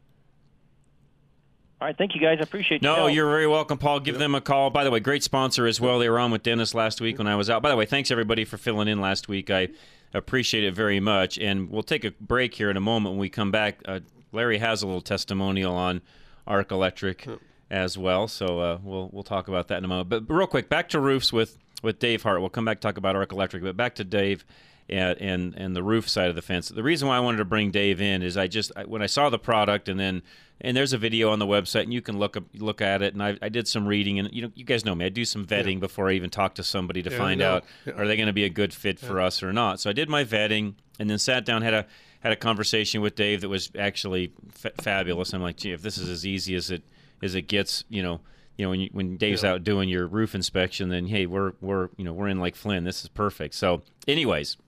[1.80, 2.36] All right, thank you guys.
[2.40, 3.14] I appreciate your No, help.
[3.14, 4.00] you're very welcome, Paul.
[4.00, 4.68] Give them a call.
[4.68, 5.98] By the way, great sponsor as well.
[5.98, 7.62] They were on with Dennis last week when I was out.
[7.62, 9.48] By the way, thanks everybody for filling in last week.
[9.50, 9.68] I
[10.12, 11.38] appreciate it very much.
[11.38, 13.81] And we'll take a break here in a moment when we come back.
[13.85, 14.01] Uh,
[14.33, 16.03] Larry has a little testimonial on
[16.46, 17.27] Arc Electric
[17.70, 20.09] as well, so uh, we'll we'll talk about that in a moment.
[20.09, 22.40] But real quick, back to roofs with with Dave Hart.
[22.40, 24.44] We'll come back to talk about Arc Electric, but back to Dave.
[24.90, 26.68] And, and and the roof side of the fence.
[26.68, 29.07] The reason why I wanted to bring Dave in is I just I, when I
[29.07, 30.22] saw the product and then
[30.61, 33.14] and there's a video on the website and you can look up, look at it
[33.14, 35.24] and I, I did some reading and you know you guys know me I do
[35.24, 35.81] some vetting yeah.
[35.81, 37.94] before I even talk to somebody to yeah, find out yeah.
[37.94, 39.81] are they going to be a good fit for us or not.
[39.81, 41.87] So I did my vetting and then sat down had a
[42.20, 45.33] had a conversation with Dave that was actually f- fabulous.
[45.33, 46.83] I'm like, gee, if this is as easy as it
[47.22, 48.20] as it gets, you know,
[48.57, 51.88] you know, when you, when Dave's out doing your roof inspection, then hey, we're we're
[51.96, 52.85] you know we're in like Flynn.
[52.85, 53.55] This is perfect.
[53.55, 54.59] So, anyways,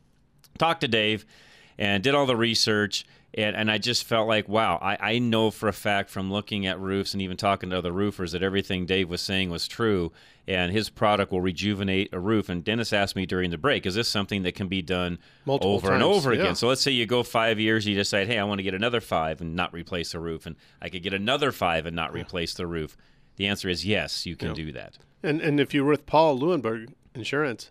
[0.59, 1.25] talked to Dave
[1.79, 5.51] and did all the research and, and I just felt like, wow, I, I know
[5.51, 8.85] for a fact from looking at roofs and even talking to other roofers that everything
[8.85, 10.13] Dave was saying was true,
[10.47, 12.51] and his product will rejuvenate a roof.
[12.51, 15.73] And Dennis asked me during the break, is this something that can be done Multiple
[15.75, 16.41] over times, and over yeah.
[16.43, 16.57] again?
[16.57, 19.01] So let's say you go five years, you decide, hey, I want to get another
[19.01, 22.53] five and not replace the roof, and I could get another five and not replace
[22.53, 22.99] the roof.
[23.37, 24.55] The answer is yes, you can Yeah.
[24.55, 24.99] do that.
[25.23, 27.71] And and if you're with Paul Leuenberger Insurance,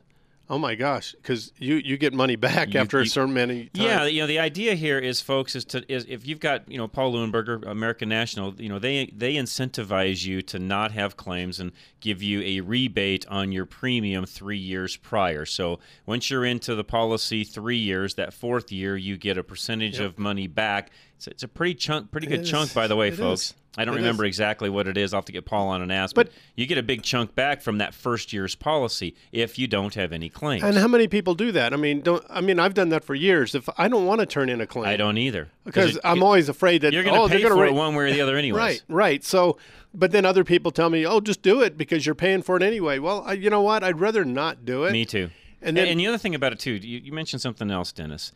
[0.51, 3.69] oh my gosh, because you you get money back You- after a certain many.
[3.73, 3.85] Time.
[3.85, 6.77] Yeah, you know the idea here is, folks, is to is if you've got you
[6.77, 11.59] know Paul Leuenberger, American National, you know they they incentivize you to not have claims
[11.59, 15.45] and give you a rebate on your premium three years prior.
[15.45, 19.99] So once you're into the policy three years, that fourth year you get a percentage
[19.99, 20.05] Yep.
[20.09, 20.91] of money back.
[21.21, 23.41] It's, it's a pretty chunk, pretty good It chunk, by the way, It folks.
[23.41, 23.53] is.
[23.77, 24.29] I don't It remember is.
[24.29, 25.13] exactly what it is.
[25.13, 27.61] I'll have to get Paul on and ask, but, you get a big chunk back
[27.61, 30.63] from that first year's policy if you don't have any claims.
[30.63, 31.73] And how many people do that?
[31.73, 33.53] I mean, don't I mean I've done that for years.
[33.53, 36.23] If I don't want to turn in a claim, I don't either because it- I'm
[36.23, 38.35] always afraid that you're going to oh, pay for it one way or the other,
[38.35, 38.57] anyways.
[38.59, 39.23] Right, right.
[39.23, 39.57] So,
[39.93, 42.63] but then other people tell me, oh, just do it because you're paying for it
[42.63, 42.97] anyway.
[42.97, 43.83] Well, I, you know what?
[43.83, 44.91] I'd rather not do it.
[44.91, 45.29] Me too.
[45.61, 47.91] And And, then- and the other thing about it too, you, you mentioned something else,
[47.91, 48.31] Dennis.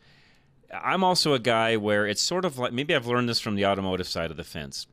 [0.72, 3.66] I'm also a guy where it's sort of like maybe I've learned this from the
[3.66, 4.86] automotive side of the fence.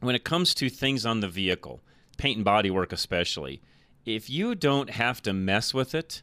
[0.00, 1.80] When it comes to things on the vehicle,
[2.16, 3.60] paint and body work especially,
[4.06, 6.22] if you don't have to mess with it,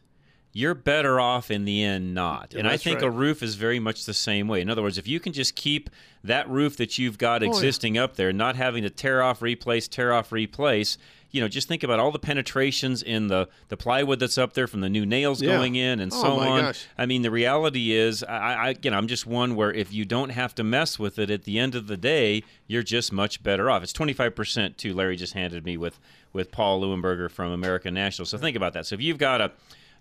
[0.52, 2.52] you're better off in the end not.
[2.52, 3.06] Yeah, and I think right.
[3.06, 4.60] a roof is very much the same way.
[4.60, 5.90] In other words, if you can just keep
[6.24, 7.50] that roof that you've got Oh, yeah.
[7.52, 10.98] existing up there, not having to tear off, replace, tear off, replace,
[11.30, 14.66] you know, just think about all the penetrations in the, the plywood that's up there
[14.66, 15.56] from the new nails Yeah.
[15.56, 16.60] going in and Oh, so on.
[16.62, 16.86] gosh.
[16.96, 20.30] I mean, the reality is, I, I again, I'm just one where if you don't
[20.30, 23.70] have to mess with it at the end of the day, you're just much better
[23.70, 23.82] off.
[23.82, 24.94] It's 25% too.
[24.94, 26.00] Larry just handed me with
[26.32, 28.24] with Paul Leuenberger from American National.
[28.26, 28.86] So think about that.
[28.86, 29.52] So if you've got a,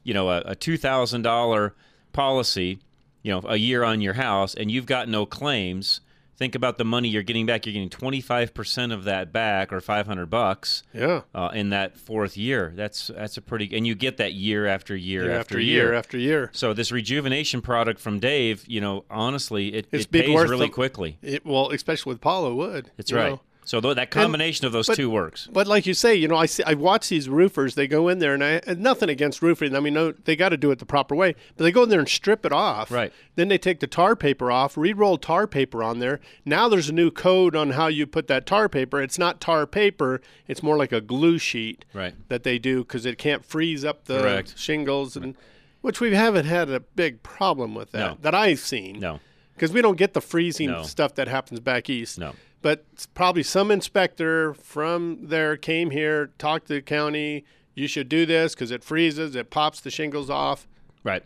[0.03, 1.73] you know, a, a two thousand dollar
[2.13, 2.79] policy,
[3.23, 6.01] you know, a year on your house, and you've got no claims.
[6.37, 7.65] Think about the money you're getting back.
[7.65, 10.83] You're getting 25% of that back, or 500 bucks.
[10.93, 11.21] Yeah.
[11.33, 14.95] Uh, in that fourth year, that's that's a pretty, and you get that year after
[14.95, 16.49] year, Year after after year year after year.
[16.53, 20.73] So this rejuvenation product from Dave, you know, honestly, it, It's it pays really the-
[20.73, 21.17] quickly.
[21.23, 22.91] It, well, especially with Paulo Wood.
[22.97, 23.31] That's right.
[23.31, 23.41] know.
[23.67, 25.49] So th- that combination of those but- two works.
[25.51, 27.75] But like you say, you know, I see, I watch these roofers.
[27.75, 29.75] They go in there, and I and nothing against roofing.
[29.75, 31.35] I mean, no, they got to do it the proper way.
[31.57, 32.89] But they go in there and strip it off.
[32.89, 33.11] Right.
[33.35, 36.21] Then they take the tar paper off, re-roll tar paper on there.
[36.45, 39.01] Now there's a new code on how you put that tar paper.
[39.01, 40.21] It's not tar paper.
[40.47, 41.83] It's more like a glue sheet.
[41.93, 42.15] Right.
[42.29, 44.57] That they do because it can't freeze up the Correct.
[44.57, 45.35] shingles and.
[45.81, 48.17] Which we haven't had a big problem with that No.
[48.21, 48.99] that I've seen.
[49.01, 49.19] No.
[49.55, 50.83] Because we don't get the freezing No.
[50.83, 52.17] stuff that happens back east.
[52.17, 52.33] No.
[52.67, 57.45] But probably some inspector from there came here, talked to the county.
[57.75, 60.67] You should do this because it freezes, it pops the shingles off.
[61.01, 61.23] Right.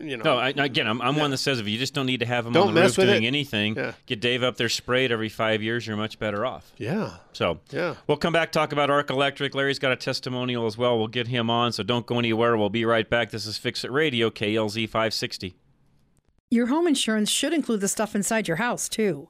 [0.00, 0.24] You know.
[0.24, 2.42] No, I, again, I'm, I'm one that says if you just don't need to have
[2.42, 3.26] them Don't on the mess roof with doing it.
[3.28, 3.92] anything, Yeah.
[4.06, 6.72] get Dave up there sprayed every five years, you're much better off.
[6.78, 7.18] yeah.
[7.32, 7.94] So Yeah.
[8.08, 9.54] we'll come back talk about Arc Electric.
[9.54, 10.98] Larry's got a testimonial as well.
[10.98, 12.56] We'll get him on, so don't go anywhere.
[12.56, 13.30] We'll be right back.
[13.30, 15.54] This is Fix It Radio, KLZ 560.
[16.50, 19.28] Your home insurance should include the stuff inside your house, too.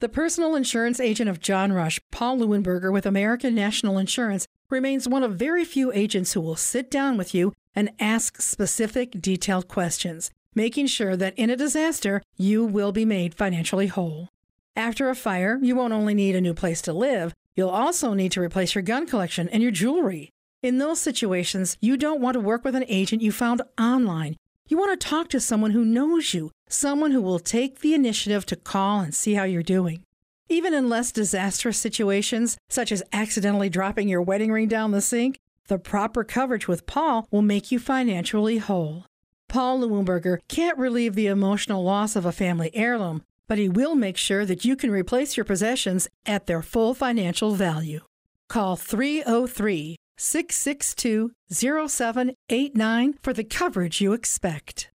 [0.00, 5.22] The personal insurance agent of John Rush, Paul Leuenberger with American National Insurance, remains one
[5.22, 10.30] of very few agents who will sit down with you and ask specific, detailed questions,
[10.54, 14.30] making sure that in a disaster, you will be made financially whole.
[14.74, 18.32] After a fire, you won't only need a new place to live, you'll also need
[18.32, 20.30] to replace your gun collection and your jewelry.
[20.62, 24.36] In those situations, you don't want to work with an agent you found online.
[24.70, 28.46] You want to talk to someone who knows you, someone who will take the initiative
[28.46, 30.04] to call and see how you're doing.
[30.48, 35.40] Even in less disastrous situations, such as accidentally dropping your wedding ring down the sink,
[35.66, 39.06] the proper coverage with Paul will make you financially whole.
[39.48, 44.16] Paul Leuenberger can't relieve the emotional loss of a family heirloom, but he will make
[44.16, 48.02] sure that you can replace your possessions at their full financial value.
[48.48, 54.90] Call 303 662 0789 for the coverage you expect.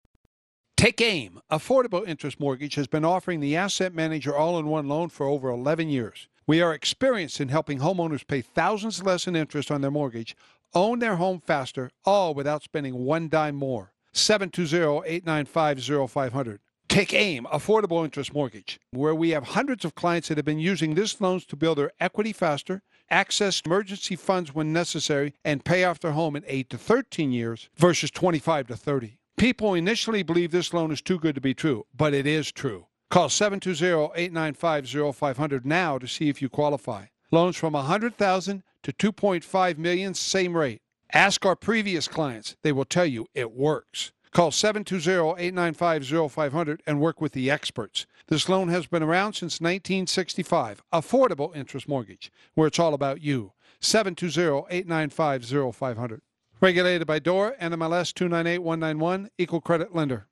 [0.75, 1.39] Take AIM.
[1.49, 5.49] Affordable Interest Mortgage has been offering the asset manager all in one loan for over
[5.49, 6.27] 11 years.
[6.45, 10.35] We are experienced in helping homeowners pay thousands less in interest on their mortgage,
[10.73, 13.93] own their home faster, all without spending one dime more.
[14.13, 16.59] 720-895-0500.
[16.89, 20.95] Take AIM, Affordable Interest Mortgage, where we have hundreds of clients that have been using
[20.95, 22.81] this loans to build their equity faster,
[23.13, 27.69] access emergency funds when necessary, and pay off their home in 8 to 13 years
[27.77, 29.19] versus 25 to 30.
[29.37, 32.87] People initially believe this loan is too good to be true, but it is true.
[33.11, 37.05] Call 720-895-0500 now to see if you qualify.
[37.29, 40.81] Loans from 100,000 to 2.5 million, same rate.
[41.13, 42.55] Ask our previous clients.
[42.63, 44.11] They will tell you it works.
[44.33, 48.07] Call 720-895-0500 and work with the experts.
[48.27, 50.81] This loan has been around since 1965.
[50.91, 53.51] Affordable interest mortgage, where it's all about you.
[53.79, 56.21] 720-895-0500.
[56.59, 60.25] Regulated by DORA, NMLS 298191, Equal Credit Lender.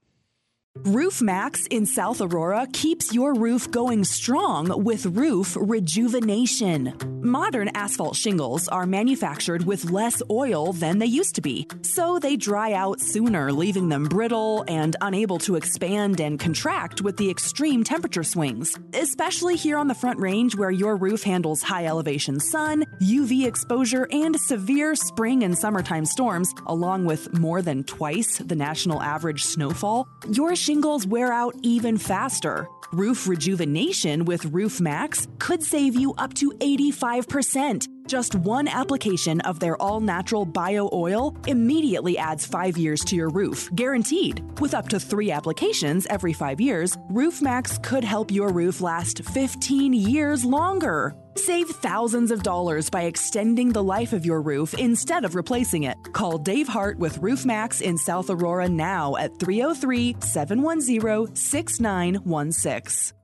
[0.78, 6.94] Roof Maxx in South Aurora keeps your roof going strong with roof rejuvenation.
[7.22, 12.38] Modern asphalt shingles are manufactured with less oil than they used to be, so they
[12.38, 17.84] dry out sooner, leaving them brittle and unable to expand and contract with the extreme
[17.84, 18.80] temperature swings.
[18.94, 24.08] Especially here on the Front Range, where your roof handles high elevation sun, UV exposure,
[24.12, 30.08] and severe spring and summertime storms, along with more than twice the national average snowfall.
[30.32, 32.68] Your shingles wear out even faster.
[32.94, 37.88] Roof rejuvenation with Roof Maxx could save you up to 85%.
[38.08, 43.30] Just one application of their all natural bio oil immediately adds five years to your
[43.30, 44.44] roof, guaranteed.
[44.60, 49.24] With up to three applications every five years, Roof Maxx could help your roof last
[49.24, 51.16] 15 years longer.
[51.36, 55.98] Save thousands of dollars by extending the life of your roof instead of replacing it.
[56.14, 63.18] Call Dave Hart with Roof Maxx in South Aurora now at 303 710 6916.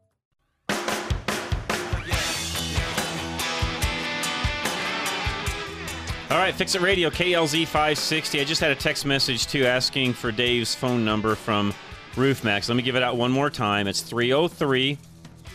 [6.29, 8.41] All right, Fix It Radio, KLZ 560.
[8.41, 11.73] I just had a text message too asking for Dave's phone number from
[12.15, 12.67] RoofMaxx.
[12.67, 13.87] Let me give it out one more time.
[13.87, 14.97] It's 303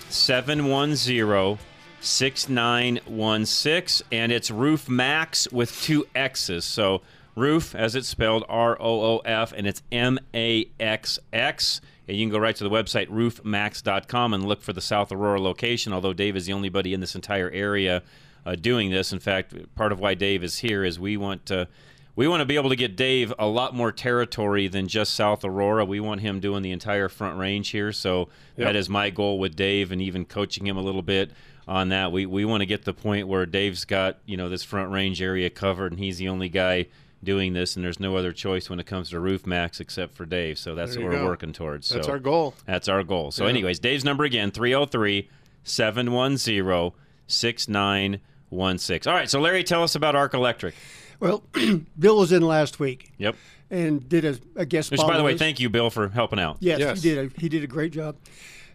[0.09, 1.59] 710
[2.03, 6.65] 6916, and it's Roof Maxx with two X's.
[6.65, 7.03] So,
[7.37, 11.81] roof, as it's spelled, R O O F, and it's M A X X.
[12.09, 15.41] And you can go right to the website roofmaxx.com and look for the South Aurora
[15.41, 18.03] location, although Dave is the only buddy in this entire area
[18.45, 19.13] uh, doing this.
[19.13, 21.69] In fact, part of why Dave is here is we want to.
[22.15, 25.47] We want to be able to get Dave a lot more territory than just South
[25.47, 25.87] Aurora.
[25.87, 27.91] We want him doing the entire front range here.
[27.91, 28.67] So Yep.
[28.67, 31.31] that is my goal with Dave and even coaching him a little bit
[31.69, 32.13] on that.
[32.13, 35.21] We we want to get the point where Dave's got, you know, this front range
[35.23, 36.87] area covered and he's the only guy
[37.25, 40.27] doing this and there's no other choice when it comes to Roof Maxx except for
[40.27, 40.59] Dave.
[40.59, 41.25] So that's what we're go.
[41.27, 41.89] working towards.
[41.89, 42.55] That's our goal.
[42.67, 43.31] That's our goal.
[43.31, 43.51] So Yeah.
[43.51, 45.29] anyways, Dave's number again 303
[45.63, 46.93] 710
[47.27, 49.11] 6916.
[49.11, 50.75] All right, so Larry, tell us about Ark Electric.
[51.21, 51.45] Well,
[51.99, 53.37] Bill was in last week Yep.
[53.71, 56.41] and did a, a guest Which, spot by the way, thank you, Bill, for helping
[56.41, 56.57] out.
[56.61, 57.33] Yes, he did.
[57.33, 58.17] A, he did a great job,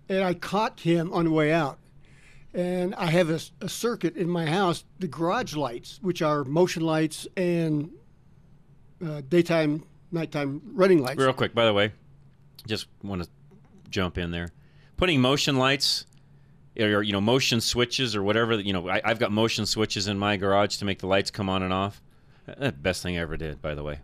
[0.07, 1.77] and I caught him on the way out.
[2.53, 7.27] And I have a circuit in my house, the garage lights, which are motion lights
[7.35, 7.91] and
[9.05, 11.19] uh, daytime, nighttime running lights.
[11.19, 11.91] Real quick, by the way,
[12.65, 13.29] just want to
[13.89, 14.49] jump in there.
[14.95, 16.05] Putting motion lights
[16.79, 20.17] or you know motion switches or whatever you know I, I've got motion switches in
[20.17, 22.01] my garage to make the lights come on and off.
[22.47, 23.99] Uh, best thing I ever did, by the way.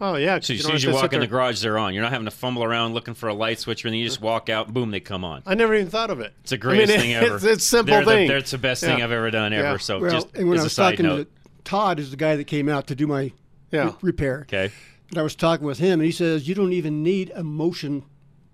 [0.00, 0.40] Oh yeah.
[0.40, 1.94] So as soon as you walk sit in the garage, they're on.
[1.94, 4.20] You're not having to fumble around looking for a light switch, and then you just
[4.20, 5.42] walk out, boom, they come on.
[5.46, 6.34] I never even thought of it.
[6.40, 7.36] It's the greatest I mean, thing ever.
[7.36, 8.28] It's, it's simple they're thing.
[8.28, 9.72] The, it's the best thing I've ever done ever.
[9.72, 9.76] Yeah.
[9.76, 11.28] So well, just and when as I a was side talking note.
[11.46, 13.32] to Todd, is the guy that came out to do my
[13.70, 13.84] Yeah.
[13.86, 14.40] re- repair.
[14.42, 14.70] Okay.
[15.10, 18.04] And I was talking with him, and he says you don't even need a motion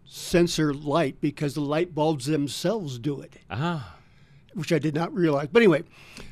[0.04, 3.34] sensor light because the light bulbs themselves do it.
[3.50, 3.96] Ah.
[4.54, 5.48] Which I did not realize.
[5.50, 5.84] But anyway,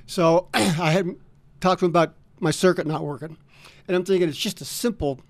[0.07, 1.09] so I had
[1.61, 3.37] talked to him about my circuit not working,
[3.88, 5.20] and I'm thinking it's just a simple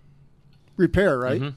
[0.77, 1.41] repair, right?
[1.41, 1.55] Mhm.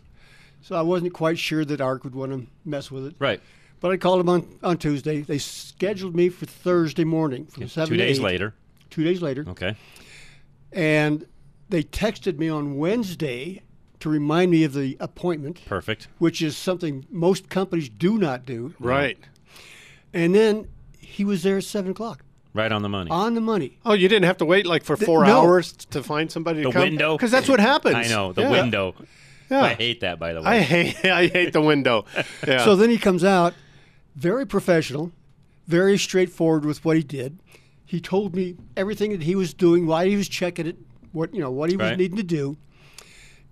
[0.61, 3.15] So I wasn't quite sure that ARK would want to mess with it.
[3.19, 3.41] Right.
[3.79, 5.21] But I called them on, on Tuesday.
[5.21, 8.23] They scheduled me for Thursday morning from seven Two to days eight.
[8.23, 8.53] later.
[8.91, 9.43] Two days later.
[9.47, 9.75] Okay.
[10.71, 11.25] And
[11.69, 13.61] they texted me on Wednesday
[14.01, 16.07] to remind me of the appointment, Perfect.
[16.19, 18.73] which is something most companies do not do.
[18.79, 19.17] Right.
[20.13, 20.67] And then
[20.99, 23.09] he was there at seven o'clock Right on the money.
[23.09, 23.77] on the money.
[23.85, 25.39] Oh, you didn't have to wait like for Th- four no.
[25.41, 26.81] hours to find somebody to The come.
[26.81, 27.15] window.
[27.17, 27.95] Because that's what happens.
[27.95, 28.51] I know the Yeah.
[28.51, 28.93] window.
[29.49, 29.61] Yeah.
[29.61, 30.47] I hate that, by the way.
[30.47, 31.05] I hate.
[31.05, 32.05] I hate the window.
[32.47, 32.63] Yeah.
[32.65, 33.53] So then he comes out,
[34.15, 35.11] very professional,
[35.67, 37.37] very straightforward with what he did.
[37.85, 40.77] He told me everything that he was doing, why he was checking it,
[41.13, 41.97] what you know, what he was Right.
[41.97, 42.57] needing to do,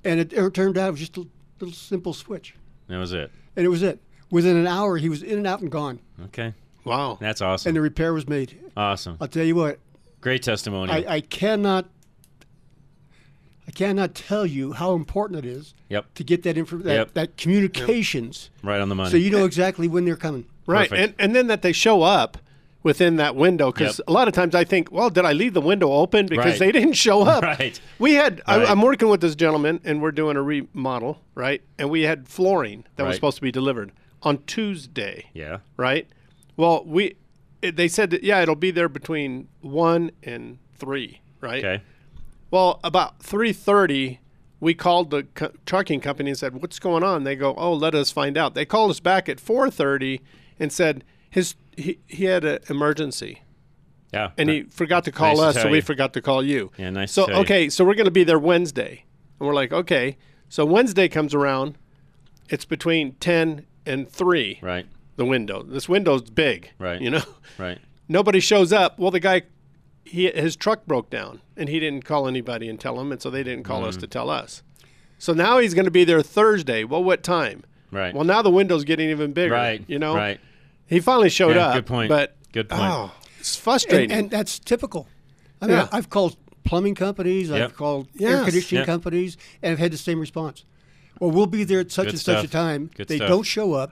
[0.04, 1.26] and it, it turned out it was just a
[1.60, 2.56] little simple switch,
[2.88, 3.32] that was it.
[3.56, 4.00] and it was it.
[4.32, 6.54] Within an hour, he was in and out and gone, Okay.
[6.90, 7.18] Wow.
[7.22, 7.70] That's awesome.
[7.70, 8.58] and the repair was made.
[8.76, 9.18] awesome.
[9.22, 9.80] I'll tell you what,
[10.22, 10.92] Great testimony.
[10.92, 11.86] I, I cannot,
[13.68, 16.14] I cannot tell you how important it is Yep.
[16.16, 17.14] to get that information, that, Yep.
[17.14, 19.12] that communications, Right on the money.
[19.12, 20.46] so you know exactly when they're coming.
[20.66, 22.38] Right, and and then that they show up
[22.84, 24.08] within that window because Yep.
[24.08, 26.60] a lot of times I think, well, did I leave the window open because Right.
[26.60, 27.44] they didn't show up?
[27.44, 27.80] Right.
[27.98, 28.42] We had.
[28.48, 28.68] Right.
[28.68, 31.62] I, I'm working with this gentleman, and we're doing a remodel, right?
[31.78, 33.92] And we had flooring that was supposed to be delivered
[34.24, 35.26] on Tuesday.
[35.34, 35.58] Yeah.
[35.78, 36.08] Right.
[36.60, 37.16] Well, we
[37.62, 41.22] it, they said that yeah, it'll be there between one and three.
[41.40, 41.64] Right.
[41.64, 41.84] Okay.
[42.52, 44.20] Well, about three thirty,
[44.60, 47.96] we called the co- trucking company and said, "What's going on?" They go, "Oh, let
[47.96, 50.20] us find out." They called us back at four thirty
[50.60, 53.44] and said his he, he had an emergency
[54.12, 54.32] Yeah.
[54.38, 55.82] and he forgot to call Nice to us, so tell we you.
[55.82, 56.72] forgot to call you.
[56.78, 57.42] Yeah, nice to So tell you.
[57.44, 59.06] okay, so we're going to be there Wednesday,
[59.40, 60.18] and we're like, okay.
[60.50, 61.78] So Wednesday comes around,
[62.50, 64.60] it's between ten and three.
[64.62, 64.88] Right.
[65.20, 65.62] The window.
[65.64, 66.72] This window's big.
[66.80, 67.00] Right.
[67.02, 67.22] You know.
[67.58, 67.78] Right.
[68.08, 68.98] Nobody shows up.
[68.98, 69.42] Well, the guy,
[70.06, 73.30] he his truck broke down, and he didn't call anybody and tell them, and so
[73.30, 74.00] they didn't call us Mm.
[74.00, 74.64] to tell us.
[75.18, 76.86] So now he's going to be there Thursday.
[76.86, 77.64] Well, what time?
[77.92, 78.16] Right.
[78.16, 79.54] Well, now the window's getting even bigger.
[79.56, 79.84] Right.
[79.88, 80.16] You know.
[80.16, 80.40] Right.
[80.88, 81.74] He finally showed Yeah, up.
[81.76, 82.08] good point.
[82.10, 82.82] But Good point.
[82.82, 84.12] Oh, it's frustrating.
[84.12, 85.08] And, and that's typical.
[85.62, 85.90] I mean, Yeah.
[85.92, 87.62] I've called plumbing companies, Yep.
[87.62, 88.86] I've called air conditioning Yep.
[88.86, 90.64] companies, and I've had the same response.
[91.20, 92.90] Well, we'll be there at such Good and such a time.
[92.96, 93.28] Good they stuff.
[93.28, 93.92] don't show up.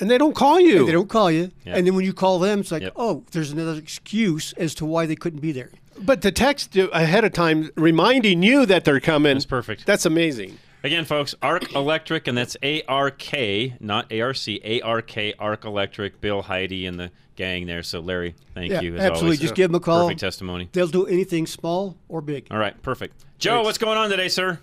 [0.00, 0.80] And they don't call you.
[0.80, 1.50] And they don't call you.
[1.64, 1.76] Yep.
[1.76, 2.92] And then when you call them, it's like, Yep.
[2.96, 5.70] oh, there's another excuse as to why they couldn't be there.
[5.98, 9.34] But the text ahead of time, reminding you that they're coming.
[9.34, 9.86] That's perfect.
[9.86, 10.58] That's amazing.
[10.84, 15.00] Again, folks, Ark Electric, and that's A R K, not A R C, A R
[15.02, 17.82] K, Ark Electric, Bill, Heidi, and the gang there.
[17.82, 18.94] So, Larry, thank yeah, you.
[18.94, 19.26] As absolutely.
[19.26, 19.40] Always.
[19.40, 20.04] Just give them a call.
[20.04, 20.68] Perfect testimony.
[20.72, 22.46] They'll do anything small or big.
[22.50, 23.24] All right, perfect.
[23.38, 24.60] Joe, what's going on today, sir?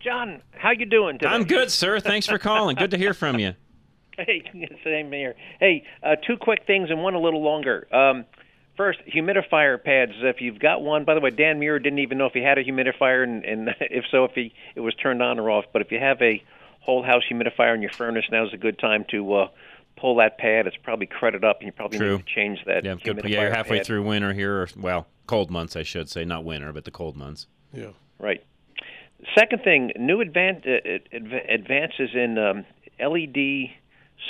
[0.00, 1.30] John, how you doing today?
[1.30, 1.98] I'm good, sir.
[1.98, 2.76] Thanks for calling.
[2.76, 3.54] Good to hear from you.
[4.26, 4.42] Hey,
[4.84, 5.34] same here.
[5.60, 7.86] Hey, uh, two quick things and one a little longer.
[7.94, 8.24] Um,
[8.76, 10.12] first, humidifier pads.
[10.16, 12.58] If you've got one, by the way, Dan Muir didn't even know if he had
[12.58, 15.66] a humidifier, and, and if so, if he it was turned on or off.
[15.72, 16.42] But if you have a
[16.80, 19.48] whole house humidifier in your furnace, now's a good time to uh,
[19.96, 20.66] pull that pad.
[20.66, 22.16] It's probably crudded up, and you probably True.
[22.16, 22.84] need to change that.
[22.84, 23.18] Yeah, good.
[23.18, 23.86] humidifier Yeah, you're halfway pad.
[23.86, 27.16] through winter here, or well, cold months, I should say, not winter, but the cold
[27.16, 27.46] months.
[27.72, 27.90] Yeah.
[28.18, 28.42] Right.
[29.34, 32.64] Second thing, new advan- uh, advances in um,
[33.00, 33.70] LED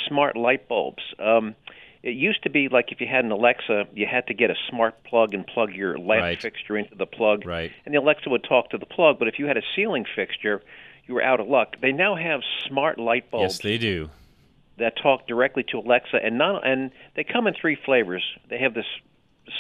[0.08, 1.02] smart light bulbs.
[1.18, 1.54] Um,
[2.02, 4.54] it used to be like if you had an Alexa, you had to get a
[4.70, 6.40] smart plug and plug your lamp Right.
[6.40, 7.72] fixture into the plug, Right.
[7.84, 9.18] and the Alexa would talk to the plug.
[9.18, 10.62] But if you had a ceiling fixture,
[11.06, 11.76] you were out of luck.
[11.80, 14.10] They now have smart light bulbs Yes, they do.
[14.78, 18.22] that talk directly to Alexa, and not and they come in three flavors.
[18.50, 18.86] They have this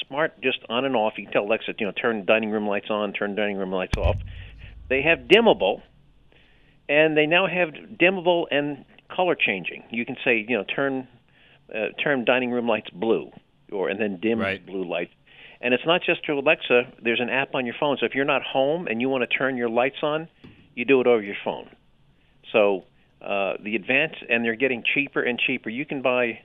[0.06, 1.14] smart just on and off.
[1.16, 3.96] You can tell Alexa, you know, turn dining room lights on, turn dining room lights
[3.96, 4.16] off.
[4.88, 5.82] They have dimmable,
[6.88, 9.84] and they now have dimmable and color changing.
[9.90, 11.08] You can say, you know, turn
[11.74, 13.30] uh, turn dining room lights blue,
[13.72, 14.64] or and then dim Right.
[14.64, 15.12] blue lights.
[15.60, 16.92] And it's not just through Alexa.
[17.02, 17.96] There's an app on your phone.
[17.98, 20.28] So if you're not home and you want to turn your lights on,
[20.74, 21.70] you do it over your phone.
[22.52, 22.84] So
[23.22, 25.70] uh, the advance, and they're getting cheaper and cheaper.
[25.70, 26.40] You can buy,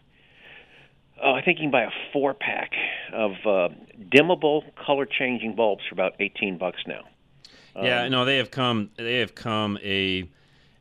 [1.22, 2.72] oh, I think you can buy a four pack
[3.14, 3.70] of uh,
[4.10, 7.04] dimmable, color changing bulbs for about eighteen bucks now.
[7.76, 8.90] Yeah, Um, no, they have come.
[8.96, 10.28] They have come a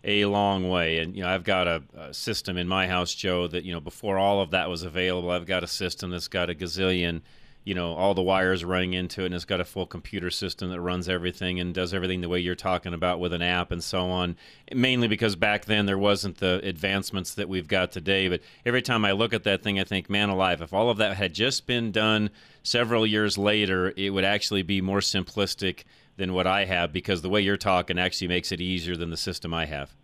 [0.04, 3.46] a long way, and you know, I've got a, a system in my house, Joe.
[3.46, 6.50] That you know, before all of that was available, I've got a system that's got
[6.50, 7.22] a gazillion,
[7.70, 10.70] you know, all the wires running into it, and it's got a full computer system
[10.70, 13.84] that runs everything and does everything the way you're talking about with an app and
[13.84, 14.34] so on.
[14.74, 18.26] Mainly because back then there wasn't the advancements that we've got today.
[18.26, 20.96] But every time I look at that thing, I think, man alive, if all of
[20.96, 22.30] that had just been done
[22.64, 25.84] several years later, it would actually be more simplistic
[26.16, 29.16] than what I have because the way you're talking actually makes it easier than the
[29.16, 29.94] system I have.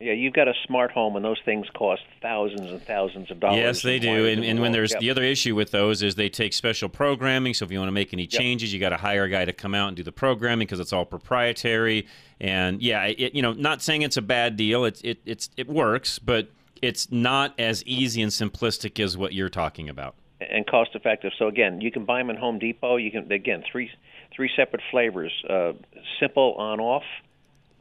[0.00, 3.58] Yeah, you've got a smart home, and those things cost thousands and thousands of dollars.
[3.58, 4.26] Yes, they do.
[4.26, 5.00] And, and when there's Yep.
[5.00, 7.54] the other issue with those is they take special programming.
[7.54, 9.52] So if you want to make any changes, you got to hire a guy to
[9.52, 12.06] come out and do the programming because it's all proprietary.
[12.40, 14.84] And yeah, it, you know, not saying it's a bad deal.
[14.84, 16.48] It it it's it works, but
[16.82, 20.16] it's not as easy and simplistic as what you're talking about.
[20.40, 21.32] and cost effective.
[21.38, 22.96] So again, you can buy them in Home Depot.
[22.96, 23.90] You can again three
[24.34, 25.72] three separate flavors: uh,
[26.20, 27.04] simple on off,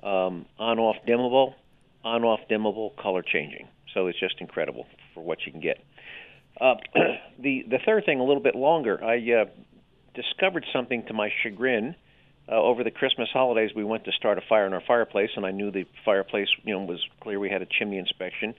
[0.04, 1.56] um, on off dimmable,
[2.04, 3.68] on off dimmable, color changing.
[3.94, 5.78] So it's just incredible for what you can get.
[6.60, 6.76] Uh,
[7.40, 9.04] the the third thing, a little bit longer.
[9.04, 9.46] I uh,
[10.16, 11.96] discovered something to my chagrin.
[12.52, 15.46] Uh, over the Christmas holidays, we went to start a fire in our fireplace, and
[15.46, 17.40] I knew the fireplace, you know, was clear.
[17.40, 18.54] We had a chimney inspection.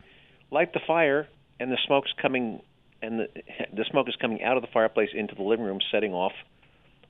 [0.51, 1.29] Light the fire,
[1.61, 2.63] and the smoke's coming,
[3.03, 3.29] and the
[3.77, 6.33] the smoke is coming out of the fireplace into the living room, setting off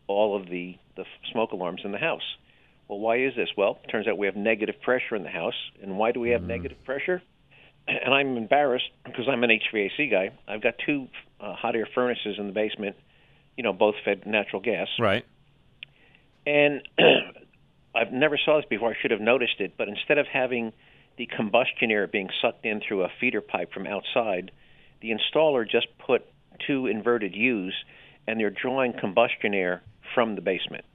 [0.07, 2.37] all of the the smoke alarms in the house.
[2.95, 3.49] Well, why is this?
[3.57, 6.30] Well, it turns out we have negative pressure in the house, and why do we
[6.30, 7.22] have negative pressure?
[7.86, 10.30] And I'm embarrassed because I'm an HVAC guy.
[10.49, 11.07] I've got two
[11.38, 12.97] uh, hot air furnaces in the basement,
[13.59, 14.88] you know, both fed natural gas.
[14.99, 15.22] Right.
[16.47, 16.80] And
[17.95, 18.92] I've never saw this before.
[18.92, 20.72] I should have noticed it, but instead of having
[21.18, 24.51] the combustion air being sucked in through a feeder pipe from outside,
[25.03, 26.24] the installer just put
[26.66, 27.74] two inverted U's,
[28.26, 29.82] and they're drawing combustion air
[30.14, 30.86] from the basement.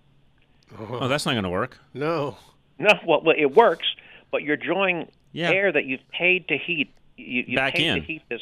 [0.77, 1.77] Oh, that's not going to work.
[1.93, 2.37] No.
[2.77, 3.87] No, well, well, it works,
[4.31, 5.51] but you're drawing Yeah.
[5.51, 6.91] air that you've paid to heat.
[7.17, 7.95] You, you Back paid in.
[7.95, 8.41] to heat this.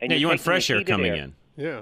[0.00, 1.14] yeah, you're want fresh air coming air.
[1.24, 1.34] in.
[1.56, 1.80] Yeah.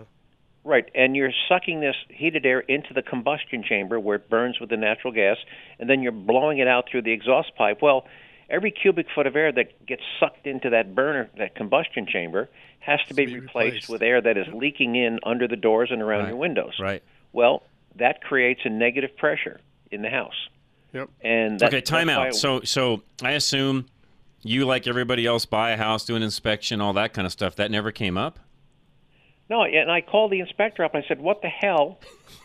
[0.65, 4.69] Right, and you're sucking this heated air into the combustion chamber where it burns with
[4.71, 5.37] the natural gas,
[5.79, 7.81] and then you're blowing it out through the exhaust pipe.
[7.81, 8.07] Well,
[8.51, 12.49] every cubic foot of air that gets sucked into that burner, that combustion chamber,
[12.81, 16.21] has to be, replaced, with air that is leaking in under the doors and around
[16.23, 16.29] Right.
[16.31, 16.75] your windows.
[16.81, 17.03] Right.
[17.33, 17.63] Well,
[17.97, 19.61] that creates a negative pressure
[19.91, 20.49] in the house.
[20.93, 21.11] Yep.
[21.21, 22.35] And that, okay, time that's why- out.
[22.35, 23.87] So, so I assume
[24.43, 27.57] you, like everybody else, buy a house, do an inspection, all that kind of stuff.
[27.57, 28.39] That never came up.
[29.51, 30.95] No, and I called the inspector up.
[30.95, 31.99] and I said, "What the hell?"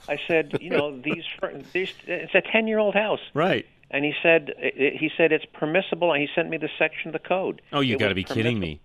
[0.07, 1.23] I said, "You know, these,
[1.73, 3.65] these it's a ten year old house." Right.
[3.91, 7.27] And he said he said it's permissible, and he sent me the section of the
[7.27, 7.61] code.
[7.71, 8.79] Oh, you got to was be kidding me.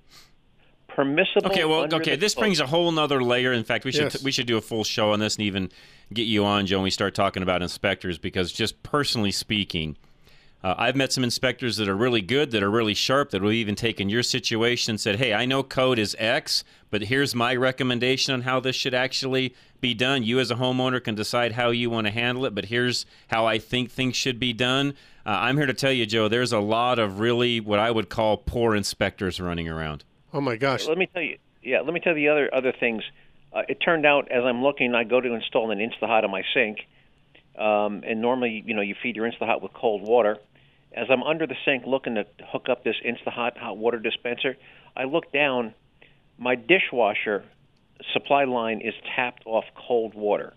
[0.99, 1.46] Permissible.
[1.53, 2.16] Okay, well, okay.
[2.16, 2.42] This code.
[2.42, 3.53] brings a whole nother layer.
[3.53, 4.20] In fact, we should Yes.
[4.20, 5.70] we should do a full show on this and even
[6.12, 8.18] get you on, Joe, when we start talking about inspectors.
[8.18, 9.96] Because just personally speaking,
[10.64, 13.53] uh, I've met some inspectors that are really good, that are really sharp, that will
[13.53, 17.32] even take in your situation and said, "Hey, I know code is X, but here's
[17.32, 20.24] my recommendation on how this should actually be done.
[20.24, 23.46] You, as a homeowner, can decide how you want to handle it, but here's how
[23.46, 24.94] I think things should be done."
[25.24, 26.26] Uh, I'm here to tell you, Joe.
[26.26, 30.03] There's a lot of really what I would call poor inspectors running around.
[30.32, 30.86] Oh my gosh.
[30.86, 31.38] Let me tell you.
[31.62, 33.02] Yeah, let me tell you the other other things.
[33.52, 36.42] Uh, it turned out as I'm looking, I go to install an Instahot on my
[36.52, 36.80] sink,
[37.58, 40.36] um, and normally, you know, you feed your Instahot with cold water.
[40.92, 44.56] As I'm under the sink looking to hook up this Instahot hot water dispenser,
[44.96, 45.74] I look down.
[46.38, 47.44] My dishwasher
[48.12, 50.54] supply line is tapped off cold water.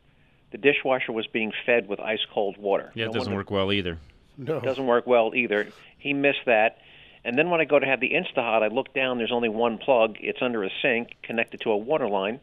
[0.51, 2.91] The dishwasher was being fed with ice cold water.
[2.93, 3.97] Yeah, it No doesn't wonder- work well either.
[4.37, 4.57] No.
[4.57, 5.67] It doesn't work well either.
[5.97, 6.77] He missed that.
[7.23, 9.17] And then when I go to have the Instahot, I look down.
[9.17, 10.17] There's only one plug.
[10.19, 12.39] It's under a sink connected to a water line.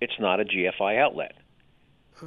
[0.00, 1.34] It's not a GFI outlet.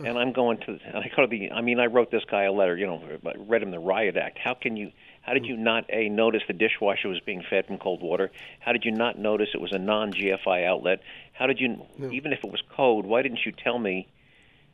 [0.08, 0.72] And I'm going to.
[0.72, 1.52] And I go to the.
[1.52, 2.76] I mean, I wrote this guy a letter.
[2.76, 4.40] You know, I read him the riot act.
[4.44, 4.92] How can you?
[5.22, 8.32] How did you not a notice the dishwasher was being fed from cold water?
[8.60, 11.02] How did you not notice it was a non-GFI outlet?
[11.32, 11.86] How did you?
[12.12, 14.08] Even if it was code, why didn't you tell me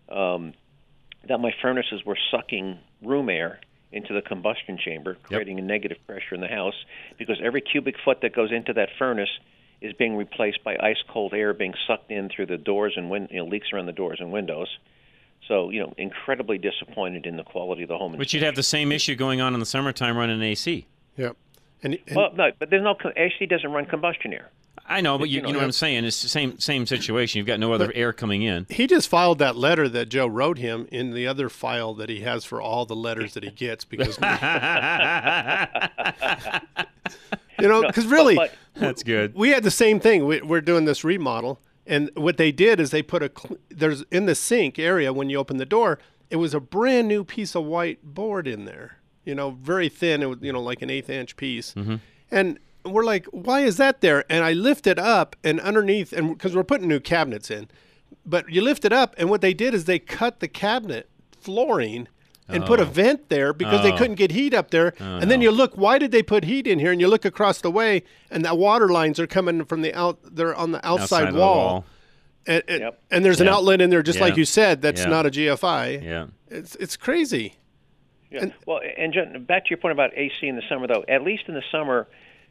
[0.07, 0.53] um,
[1.27, 3.59] that my furnaces were sucking room air
[3.91, 6.75] into the combustion chamber, creating a negative pressure in the house,
[7.17, 9.29] because every cubic foot that goes into that furnace
[9.81, 13.27] is being replaced by ice cold air being sucked in through the doors and win-
[13.31, 14.67] you know, leaks around the doors and windows.
[15.47, 18.15] So, you know, incredibly disappointed in the quality of the home.
[18.17, 20.85] But you'd have the same issue going on in the summertime running AC.
[21.17, 21.35] Yep.
[21.81, 24.49] And, well, no, but there's no co- AC doesn't run combustion air.
[24.89, 25.65] I know, but you, You you, know, know, what.
[25.65, 26.03] I'm saying.
[26.03, 27.37] It's the same same situation.
[27.37, 28.65] You've got no other air coming in.
[28.69, 32.21] He just filed that letter that Joe wrote him in the other file that he
[32.21, 34.17] has for all the letters that he gets because
[37.59, 38.37] you know because really
[38.75, 39.35] That's good.
[39.35, 42.91] we had the same thing we, we're doing this remodel and what they did is
[42.91, 43.31] they put a
[43.69, 47.23] there's in the sink area when you open the door it was a brand new
[47.23, 50.81] piece of white board in there you know very thin it was you know like
[50.81, 51.95] an eighth inch piece mm-hmm.
[52.31, 56.29] and we're like why is that there and i lift it up and underneath and
[56.29, 57.67] because we're putting new cabinets in
[58.25, 62.07] but you lift it up and what they did is they cut the cabinet flooring
[62.47, 62.85] and put a Oh.
[62.85, 63.97] vent there because they Oh.
[63.97, 65.43] couldn't get heat up there Oh, and then no.
[65.43, 68.03] you look why did they put heat in here and you look across the way
[68.31, 71.33] and the water lines are coming from the out they're on the outside, Outside of
[71.35, 71.85] the wall, wall.
[72.47, 75.09] And, and, and there's an outlet in there just like you said that's Yeah.
[75.09, 76.27] not a gfi Yeah.
[76.49, 77.55] it's it's crazy
[78.31, 78.45] Yeah.
[78.65, 81.03] well, and John, back to your point about AC in the summer, though.
[81.07, 82.07] At least in the summer,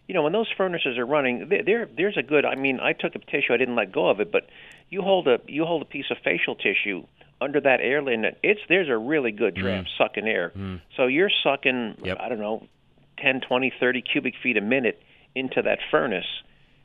[0.08, 2.44] you know, when those furnaces are running, there, there there's a good.
[2.44, 4.48] I mean, I took a tissue, I didn't let go of it, but
[4.88, 7.04] you hold a you hold a piece of facial tissue
[7.40, 8.38] under that air inlet.
[8.42, 9.60] It's there's a really good mm.
[9.60, 10.52] draft sucking air.
[10.56, 10.80] Mm.
[10.96, 12.66] So you're sucking, I don't know,
[13.18, 15.00] 10, 20, 30 cubic feet a minute
[15.34, 16.26] into that furnace,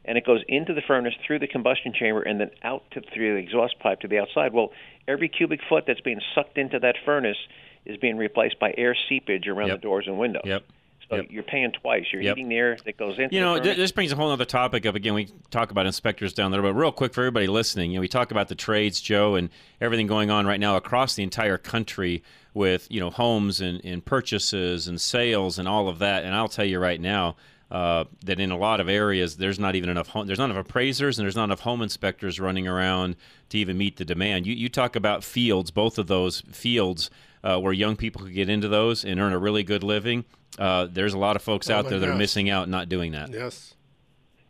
[0.05, 3.36] and it goes into the furnace through the combustion chamber and then out to through
[3.36, 4.53] the exhaust pipe to the outside.
[4.53, 4.74] Well,
[5.07, 7.38] every cubic foot that's being sucked into that furnace
[7.86, 9.78] is being replaced by air seepage around Yep.
[9.78, 10.43] the doors and windows.
[10.45, 10.63] Yep.
[11.10, 12.06] So you're paying twice.
[12.12, 12.36] You're Yep.
[12.38, 14.95] heating the air that goes into You know, this brings a whole other topic up.
[14.95, 18.01] Again, we talk about inspectors down there, but real quick for everybody listening, you know,
[18.01, 19.49] we talk about the trades, Joe, and
[19.82, 22.24] everything going on right now across the entire country
[22.54, 26.24] with you know homes and, and purchases and sales and all of that.
[26.24, 27.36] And I'll tell you right now.
[27.72, 30.64] Uh, that in a lot of areas there's not even enough home, there's not enough
[30.64, 33.16] appraisers and there's not enough home inspectors running around
[33.49, 34.45] to even meet the demand.
[34.45, 37.10] You you talk about fields, both of those fields
[37.43, 40.25] uh, where young people could get into those and earn a really good living.
[40.57, 43.11] Uh, there's a lot of folks Oh out there that are missing out not doing
[43.13, 43.31] that.
[43.31, 43.73] yes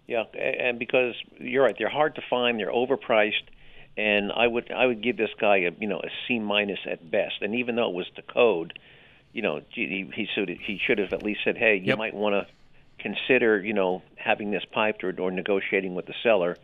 [0.07, 3.43] Yeah, and because you're right, they're hard to find, they're overpriced,
[3.97, 7.09] and I would I would give this guy a you know a C minus at
[7.09, 7.35] best.
[7.41, 8.77] And even though it was the code,
[9.31, 12.33] you know, he, he should he should have at least said, hey, you might want
[12.35, 12.47] to
[12.99, 16.57] consider, you know, having this piped or, or negotiating with the seller,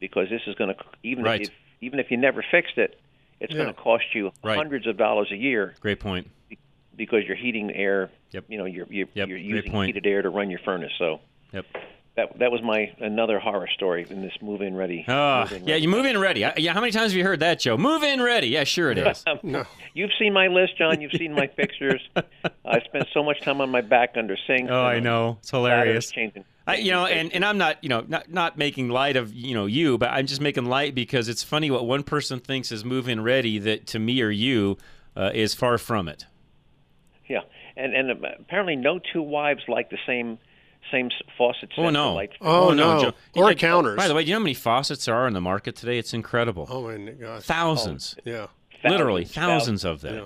[0.00, 1.42] because this is going to even Right.
[1.42, 1.50] if
[1.80, 2.98] even if you never fixed it,
[3.40, 3.58] it's Yeah.
[3.62, 4.56] going to cost you Right.
[4.56, 6.28] hundreds of dollars a year Great point.
[6.96, 8.10] because you're heating air.
[8.32, 8.44] Yep.
[8.48, 10.92] You know, you're you're, Yep, you're using heated air to run your furnace.
[10.98, 11.20] So.
[11.52, 11.64] Yep.
[12.18, 15.04] That that was my another horror story in this move-in ready.
[15.06, 16.44] Ah, move-in yeah, you move in ready.
[16.44, 17.76] I- Yeah, how many times have you heard that, Joe?
[17.76, 18.48] Move in ready.
[18.48, 19.24] Yeah, sure it is.
[19.94, 21.00] You've seen my list, John.
[21.00, 22.00] You've seen my pictures.
[22.16, 24.68] I spent so much time on my back under sinks.
[24.68, 25.38] Oh, I know.
[25.40, 26.10] It's ladders hilarious.
[26.10, 26.44] Changing.
[26.66, 29.54] I, you know, and, and I'm not, you know, not not making light of you
[29.54, 32.84] know you, but I'm just making light because it's funny what one person thinks is
[32.84, 34.76] move-in ready that to me or you
[35.16, 36.26] uh, is far from it.
[37.28, 37.42] Yeah,
[37.76, 38.10] and and
[38.40, 40.38] apparently no two wives like the same
[40.90, 41.72] same faucets.
[41.76, 42.14] Oh no!
[42.14, 43.02] Like, Oh, no.
[43.02, 43.12] Joe.
[43.34, 43.96] Or Yeah, counters.
[43.96, 45.98] By the way, do you know how many faucets there are in the market today?
[45.98, 46.66] It's incredible.
[46.70, 47.42] Oh my gosh.
[47.42, 48.16] Thousands.
[48.24, 48.46] Yeah.
[48.84, 50.14] Literally Thousands, thousands of them.
[50.14, 50.24] Yeah.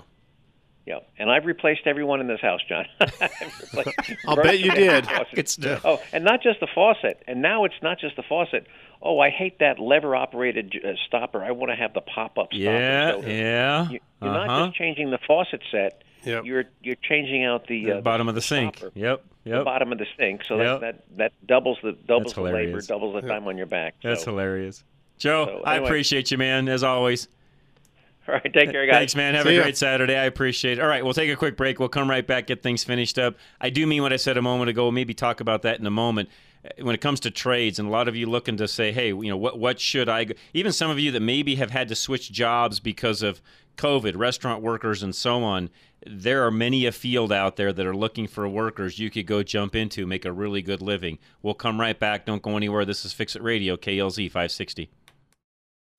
[0.84, 2.86] Yeah, and I've replaced everyone in this house, John.
[3.00, 3.96] I've replaced-
[4.26, 5.06] I'll bet you did.
[5.32, 7.22] It's Oh, and not just the faucet.
[7.28, 8.66] And now it's not just the faucet.
[9.00, 11.42] Oh, I hate that lever-operated uh, stopper.
[11.44, 12.56] I want to have the pop-up stopper.
[12.56, 13.90] Yeah, So yeah.
[13.90, 14.46] you- You're uh-huh.
[14.46, 16.02] not just changing the faucet set.
[16.24, 16.44] Yep.
[16.44, 18.76] You're you're changing out the, the uh, bottom of the sink.
[18.76, 19.64] stopper, Yep, the yep.
[19.64, 20.44] bottom of the sink.
[20.44, 20.80] So Yep.
[20.80, 23.94] that, that that doubles the doubles the labor, doubles the time on your back.
[24.02, 24.84] That's hilarious.
[25.18, 27.28] Joe, So, I appreciate you, man, as always.
[28.28, 28.94] All right, take care, guys.
[28.94, 29.34] Thanks, man.
[29.34, 29.62] Have See a ya.
[29.62, 30.16] great Saturday.
[30.16, 30.80] I appreciate it.
[30.80, 31.80] All right, we'll take a quick break.
[31.80, 33.34] We'll come right back, get things finished up.
[33.60, 34.84] I do mean what I said a moment ago.
[34.84, 36.28] We'll maybe talk about that in a moment.
[36.64, 39.08] Uh, When it comes to trades, and a lot of you looking to say, hey,
[39.08, 40.22] you know, what what should I?
[40.24, 40.34] Go?
[40.54, 43.42] Even some of you that maybe have had to switch jobs because of
[43.76, 45.68] COVID, restaurant workers, and so on.
[46.04, 49.42] There are many a field out there that are looking for workers you could go
[49.42, 51.18] jump into, make a really good living.
[51.42, 52.26] We'll come right back.
[52.26, 52.84] Don't go anywhere.
[52.84, 54.90] This is Fix It Radio, KLZ 560.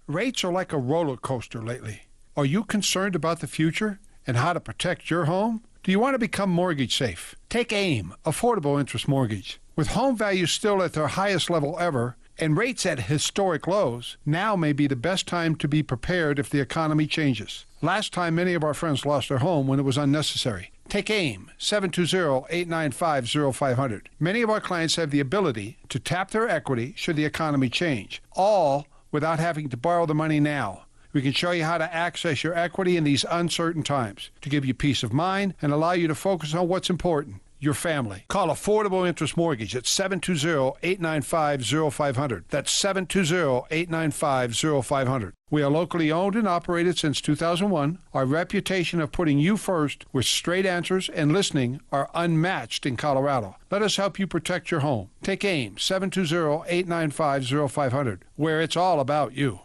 [0.05, 2.01] Rates are like a roller coaster lately.
[2.35, 5.63] Are you concerned about the future and how to protect your home?
[5.83, 7.35] Do you want to become mortgage safe?
[7.47, 9.61] Take AIM, Affordable Interest Mortgage.
[9.75, 14.55] With home values still at their highest level ever and rates at historic lows, now
[14.55, 17.65] may be the best time to be prepared if the economy changes.
[17.81, 20.71] Last time, many of our friends lost their home when it was unnecessary.
[20.89, 24.01] Take AIM, 720-895-0500.
[24.19, 28.23] Many of our clients have the ability to tap their equity should the economy change,
[28.33, 30.85] all without having to borrow the money now.
[31.13, 34.65] We can show you how to access your equity in these uncertain times to give
[34.65, 38.25] you peace of mind and allow you to focus on what's important your family.
[38.27, 42.43] Call Affordable Interest Mortgage at 720-895-0500.
[42.49, 45.31] That's 720-895-0500.
[45.49, 47.99] We are locally owned and operated since 2001.
[48.13, 53.55] Our reputation of putting you first with straight answers and listening are unmatched in Colorado.
[53.69, 55.09] Let us help you protect your home.
[55.21, 59.59] Take AIM 720-895-0500, where it's all about you.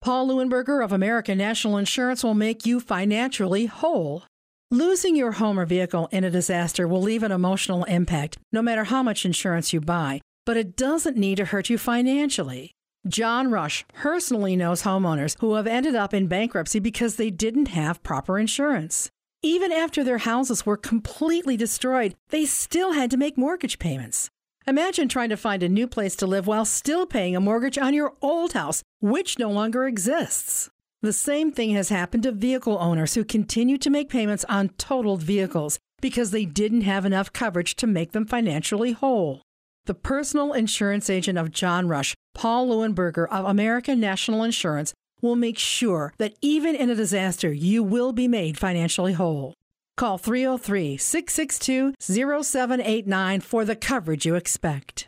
[0.00, 4.22] Paul Leuenberger of American National Insurance will make you financially whole.
[4.70, 8.84] Losing your home or vehicle in a disaster will leave an emotional impact, no matter
[8.84, 12.72] how much insurance you buy, but it doesn't need to hurt you financially.
[13.06, 18.02] John Rush personally knows homeowners who have ended up in bankruptcy because they didn't have
[18.02, 19.10] proper insurance.
[19.42, 24.28] Even after their houses were completely destroyed, they still had to make mortgage payments.
[24.66, 27.94] Imagine trying to find a new place to live while still paying a mortgage on
[27.94, 30.68] your old house, which no longer exists.
[31.00, 35.22] The same thing has happened to vehicle owners who continue to make payments on totaled
[35.22, 39.42] vehicles because they didn't have enough coverage to make them financially whole.
[39.86, 44.92] The personal insurance agent of John Rush, Paul Leuenberger of American National Insurance,
[45.22, 49.54] will make sure that even in a disaster, you will be made financially whole.
[49.96, 55.07] Call 303 662 0789 for the coverage you expect.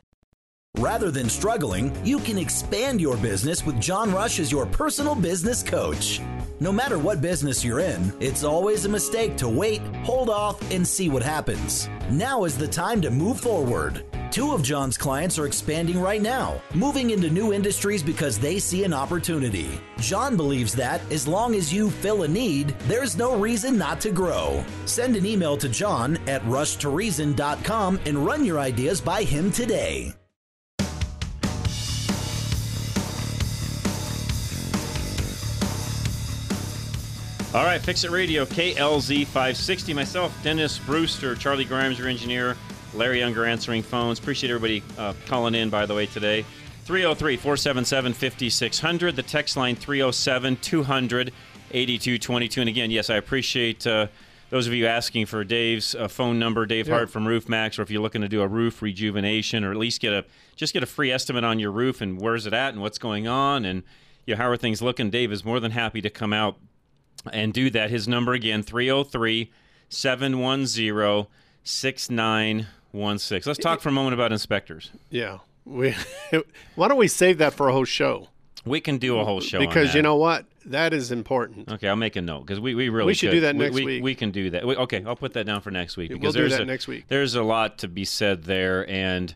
[0.81, 5.63] Rather than struggling, you can expand your business with John Rush as your personal business
[5.63, 6.23] coach.
[6.59, 10.87] No matter what business you're in, it's always a mistake to wait, hold off, and
[10.87, 11.89] see what happens.
[12.11, 14.05] Now is the time to move forward.
[14.31, 18.85] Two of John's clients are expanding right now, moving into new industries because they see
[18.85, 19.81] an opportunity.
[19.99, 24.11] John believes that as long as you fill a need, there's no reason not to
[24.11, 24.65] grow.
[24.87, 30.15] Send an email to John at rushtoreason.com and run your ideas by him today.
[37.53, 39.93] All right, Fix It Radio, KLZ 560.
[39.93, 42.57] Myself, Dennis Brewster, Charlie Grimes, your engineer,
[42.95, 44.21] Larry Younger answering phones.
[44.21, 46.45] Appreciate everybody uh, calling in, by the way, today.
[46.85, 49.17] 303 477 5600.
[49.17, 51.33] The text line 307 200
[51.73, 52.61] 8222.
[52.61, 54.07] And again, yes, I appreciate uh,
[54.51, 56.95] those of you asking for Dave's uh, phone number, Dave Yeah.
[56.95, 59.77] Hart from Roof Maxx, or if you're looking to do a roof rejuvenation or at
[59.77, 60.25] least get a
[60.55, 63.27] just get a free estimate on your roof and where's it at and what's going
[63.27, 63.83] on and
[64.25, 65.11] you know, how are things looking.
[65.11, 66.57] Dave is more than happy to come out
[67.33, 67.91] and do that.
[67.91, 69.51] His number again, 303
[69.89, 71.27] 710
[71.63, 73.43] 6916.
[73.47, 74.91] Let's talk for a moment about inspectors.
[75.11, 75.39] Yeah.
[75.65, 75.95] We
[76.75, 78.29] why don't we save that for a whole show?
[78.65, 80.45] We can do a whole show on because you know what?
[80.67, 81.71] That is important.
[81.71, 83.37] Okay, I'll make a note because we, we really We should could.
[83.37, 84.03] do that next we, week.
[84.03, 84.67] We can do that.
[84.67, 86.67] We, okay, I'll put that down for next week We'll because do there's that a,
[86.67, 87.07] next week.
[87.09, 89.35] There's a lot to be said there, and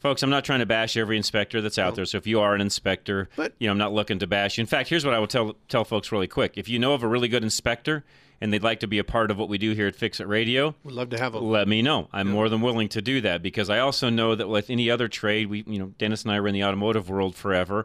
[0.00, 2.04] folks, I'm not trying to bash every inspector that's out there.
[2.04, 4.62] So if you are an inspector, but, you know, I'm not looking to bash you.
[4.62, 7.02] In fact, here's what I will tell tell folks really quick: if you know of
[7.02, 8.04] a really good inspector
[8.42, 10.26] and they'd like to be a part of what we do here at Fix It
[10.26, 11.44] Radio, We'd love to have them.
[11.44, 12.08] let me know.
[12.10, 15.08] I'm more than willing to do that because I also know that with any other
[15.08, 17.84] trade, we, you know, Dennis and I were in the automotive world forever,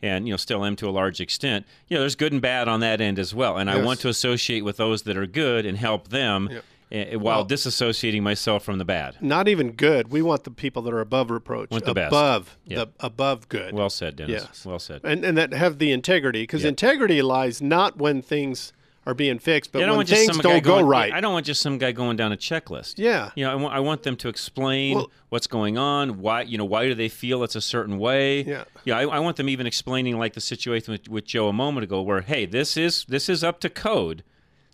[0.00, 1.66] and you know, still am to a large extent.
[1.88, 4.08] You know, there's good and bad on that end as well, and I want to
[4.08, 6.60] associate with those that are good and help them, eh,
[6.92, 9.16] Eh, eh, while Well- disassociating myself from the bad.
[9.20, 10.08] Not even good.
[10.12, 11.70] We want the people that are above reproach.
[11.70, 12.12] Want the best.
[12.12, 12.76] above Yeah.
[12.84, 13.74] the above good.
[13.74, 14.42] Well said, Dennis.
[14.46, 14.64] Yes.
[14.64, 15.00] Well said.
[15.02, 16.68] And and that have the integrity because Yeah.
[16.68, 18.72] integrity lies not when things
[19.04, 21.12] are being fixed, but Yeah, when things some guy don't go going, right.
[21.12, 22.94] I don't want just some guy going down a checklist.
[22.98, 23.30] Yeah.
[23.36, 26.58] You know, I want, I want them to explain Well- what's going on, why you
[26.58, 28.42] know why do they feel it's a certain way.
[28.42, 28.64] Yeah.
[28.84, 31.84] Yeah, I, I want them even explaining like the situation with, with Joe a moment
[31.84, 34.22] ago, where hey, this is this is up to code,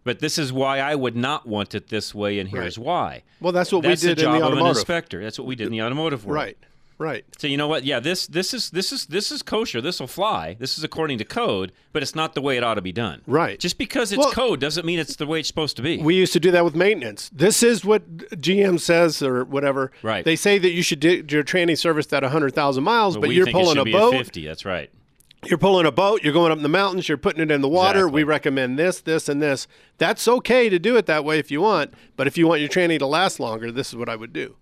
[0.05, 2.85] but this is why I would not want it this way, and here's Right.
[2.87, 3.23] why.
[3.41, 5.23] Well, that's what That's we did the job in the of an inspector.
[5.23, 6.37] That's what we did in the automotive world.
[6.37, 6.59] Right.
[6.99, 7.25] Right.
[7.37, 7.83] So you know what?
[7.85, 9.81] Yeah, this this is this is this is kosher.
[9.81, 10.57] This will fly.
[10.61, 13.23] This is according to code, but it's not the way it ought to be done.
[13.27, 13.59] Right.
[13.59, 15.99] Just because it's Well- code doesn't mean it's the way it's supposed to be.
[15.99, 17.29] We used to do that with maintenance.
[17.35, 18.07] This is what
[18.41, 19.91] GM says or whatever.
[20.03, 20.25] Right.
[20.25, 23.47] They say that you should do your training service at 100,000 miles, but, we you're
[23.47, 24.15] pulling should a boat.
[24.15, 24.47] At 50.
[24.47, 24.89] That's right.
[25.45, 27.69] You're pulling a boat, you're going up in the mountains, you're putting it in the
[27.69, 28.01] water.
[28.01, 28.15] Exactly.
[28.15, 29.67] We recommend this, this, and this.
[29.99, 32.69] That's okay to do it that way if you want, but if you want your
[32.69, 34.57] training to last longer, this is what I would do.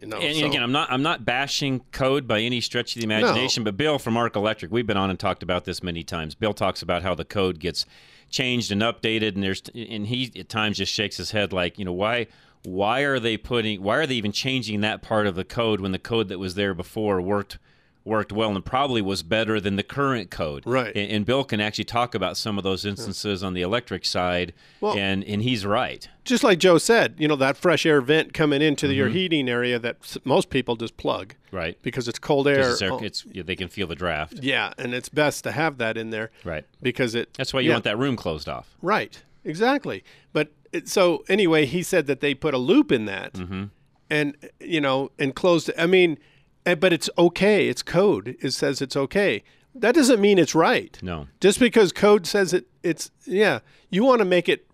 [0.00, 3.00] You know, and so- again, I'm not I'm not bashing code by any stretch of
[3.00, 6.04] the imagination, but Bill from Ark Electric, we've been on and talked about this many
[6.04, 6.34] times.
[6.34, 7.86] Bill talks about how the code gets
[8.30, 11.84] changed and updated, and there's and he at times just shakes his head like, you
[11.84, 12.28] know, why
[12.64, 15.92] why are they putting why are they even changing that part of the code when
[15.92, 17.58] the code that was there before worked
[18.04, 20.62] worked well and probably was better than the current code.
[20.66, 20.94] Right.
[20.96, 24.52] And, and Bill can actually talk about some of those instances on the electric side,
[24.80, 26.08] Well- and and he's right.
[26.24, 29.12] just like Joe said, you know, that fresh air vent coming into your Mhm.
[29.12, 31.34] heating area that most people just plug.
[31.52, 31.76] Right.
[31.82, 32.70] Because it's cold air.
[32.70, 34.34] It's, air- Oh, it's yeah, they can feel the draft.
[34.42, 36.30] yeah, and it's best to have that in there.
[36.44, 36.64] Right.
[36.80, 37.34] Because it.
[37.34, 37.74] That's why you yeah.
[37.74, 38.74] want that room closed off.
[38.80, 39.22] Right.
[39.44, 40.04] Exactly.
[40.32, 43.64] But it, so anyway, he said that they put a loop in that, Mm-hmm.
[44.08, 45.70] and you know, and closed.
[45.76, 46.18] I mean,
[46.66, 47.68] Eh, but it's okay.
[47.68, 48.36] It's code.
[48.40, 49.42] It says it's okay.
[49.74, 50.98] That doesn't mean it's right.
[51.02, 51.28] No.
[51.40, 53.60] Just because code says it, it's yeah.
[53.88, 54.66] You want to make it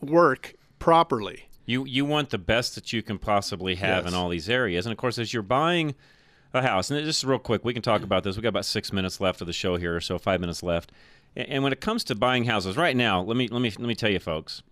[0.00, 1.48] work properly.
[1.66, 4.12] You you want the best that you can possibly have Yes.
[4.12, 5.94] in all these areas, and of course, as you're buying
[6.52, 8.04] a house, and just real quick, we can talk mm.
[8.04, 8.36] about this.
[8.36, 10.92] We got about six minutes left of the show here, or so five minutes left.
[11.36, 13.94] And, when it comes to buying houses, right now, let me let me let me
[13.94, 14.62] tell you, folks,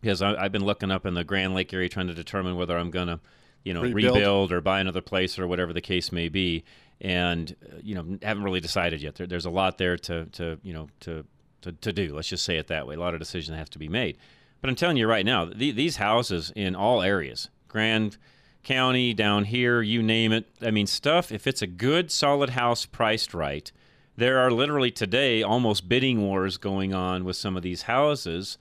[0.00, 2.76] because I, I've been looking up in the Grand Lake area trying to determine whether
[2.76, 3.20] I'm gonna,
[3.64, 4.16] you know, Rebuild.
[4.16, 6.64] rebuild, or buy another place or whatever the case may be,
[7.00, 9.16] and uh, you know, haven't really decided yet.
[9.16, 11.24] There, there's a lot there to to you know to,
[11.62, 12.14] to to do.
[12.14, 12.94] Let's just say it that way.
[12.94, 14.18] A lot of decisions have to be made.
[14.60, 18.16] But I'm telling you right now, the, these houses in all areas, Grand
[18.62, 20.46] County, down here, you name it.
[20.62, 21.30] I mean, stuff.
[21.30, 23.70] If it's a good, solid house priced right,
[24.16, 28.56] there are literally today almost bidding wars going on with some of these houses.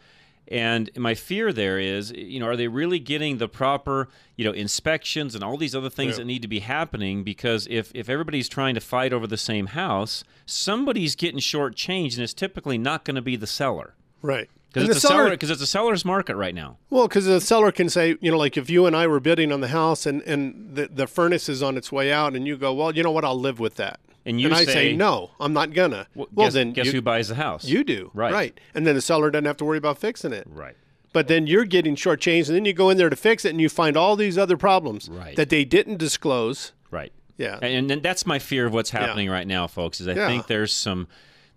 [0.49, 4.51] And my fear there is, you know, are they really getting the proper, you know,
[4.51, 6.17] inspections and all these other things Yeah.
[6.19, 7.23] that need to be happening?
[7.23, 12.23] Because if, if everybody's trying to fight over the same house, somebody's getting shortchanged, and
[12.23, 13.95] it's typically not going to be the seller.
[14.21, 14.49] Right.
[14.73, 16.77] Because it's, a seller- seller- it's a seller's market right now.
[16.89, 19.51] Well, because the seller can say, you know, like if you and I were bidding
[19.51, 22.57] on the house and, and the, the furnace is on its way out, and you
[22.57, 23.99] go, well, you know what, I'll live with that.
[24.25, 26.07] And you I say- say, no, I'm not gonna.
[26.15, 27.65] Well, guess, then guess you, who buys the house?
[27.65, 28.09] You do.
[28.13, 28.33] Right.
[28.33, 28.59] Right.
[28.73, 30.47] And then the seller doesn't have to worry about fixing it.
[30.49, 30.75] Right.
[31.11, 33.61] But then you're getting shortchanged, and then you go in there to fix it, and
[33.61, 35.35] you find all these other problems Right.
[35.35, 36.71] that they didn't disclose.
[36.89, 37.11] Right.
[37.37, 37.59] Yeah.
[37.61, 40.01] And, and that's my fear of what's happening right now, folks.
[40.01, 40.27] Is I Yeah.
[40.27, 41.07] think there's some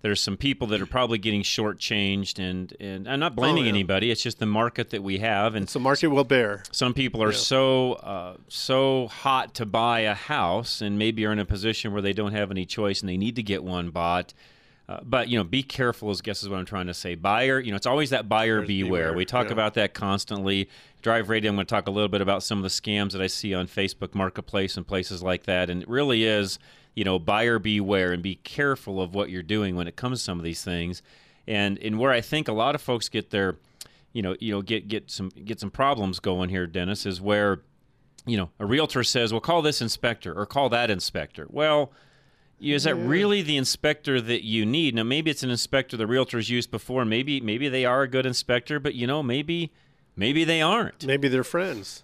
[0.03, 3.71] there's some people that are probably getting shortchanged, and and I'm not blaming Oh, yeah.
[3.71, 4.11] anybody.
[4.11, 6.63] It's just the market that we have, and the market will bear.
[6.71, 7.39] some people are Yeah.
[7.39, 12.03] so uh, so hot to buy a house, and maybe are in a position where
[12.03, 14.33] they don't have any choice, and they need to get one bought.
[14.89, 16.11] Uh, but you know, be careful.
[16.13, 17.17] Is guess is what I'm trying to say.
[17.17, 19.07] Buyer, you know, it's always that buyer beware.
[19.07, 19.53] beware, We talk yeah.
[19.53, 20.69] about that constantly.
[21.03, 21.51] Drive Radio.
[21.51, 23.53] I'm going to talk a little bit about some of the scams that I see
[23.55, 25.71] on Facebook Marketplace and places like that.
[25.71, 26.59] And it really is,
[26.97, 30.25] you know, buyer beware and be careful of what you're doing when it comes to
[30.25, 31.03] some of these things.
[31.47, 33.57] And and where I think a lot of folks get their,
[34.13, 37.61] you know, you know, get get some get some problems going here, Dennis, is where
[38.27, 41.93] you know, a realtor says, "Well, call this inspector or call that inspector." Well,
[42.61, 44.97] is that really the inspector that you need?
[44.97, 47.05] Now, maybe it's an inspector the realtors used before.
[47.05, 49.71] Maybe maybe they are a good inspector, but you know, maybe
[50.17, 51.05] Maybe they aren't.
[51.05, 52.03] Maybe they're friends.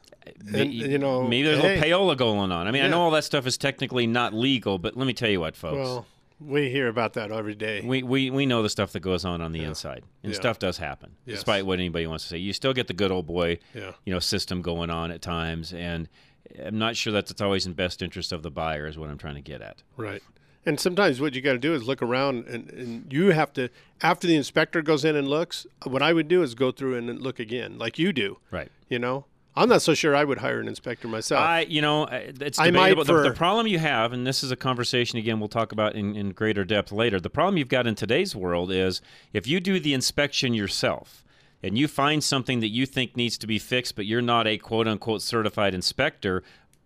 [0.55, 2.67] And, you know, maybe there's hey, a little payola going on.
[2.67, 5.29] I mean, I know all that stuff is technically not legal, but let me tell
[5.31, 5.77] you what, folks.
[5.77, 6.07] Well,
[6.41, 7.83] we hear about that every day.
[7.85, 10.39] we, we, we know the stuff that goes on on the inside, and Yeah.
[10.39, 11.37] stuff does happen, Yes.
[11.37, 12.39] despite what anybody wants to say.
[12.39, 13.93] You still get the good old boy, Yeah.
[14.05, 16.09] you know, system going on at times, and
[16.65, 18.87] I'm not sure that it's always in best interest of the buyer.
[18.87, 19.83] Is what I'm trying to get at.
[19.97, 20.23] Right.
[20.67, 23.69] And sometimes what you got to do is look around, and, and you have to,
[24.01, 27.21] after the inspector goes in and looks, what I would do is go through and
[27.21, 28.39] look again, like you do.
[28.51, 28.71] Right.
[28.89, 29.25] You know,
[29.55, 31.41] I'm not so sure I would hire an inspector myself.
[31.43, 33.05] I, you know, it's debatable.
[33.05, 36.17] The, the problem you have, and this is a conversation again we'll talk about in,
[36.17, 37.21] in greater depth later.
[37.21, 41.23] The problem you've got in today's world is if you do the inspection yourself
[41.63, 44.57] and you find something that you think needs to be fixed, but you're not a
[44.59, 46.43] quote unquote certified inspector.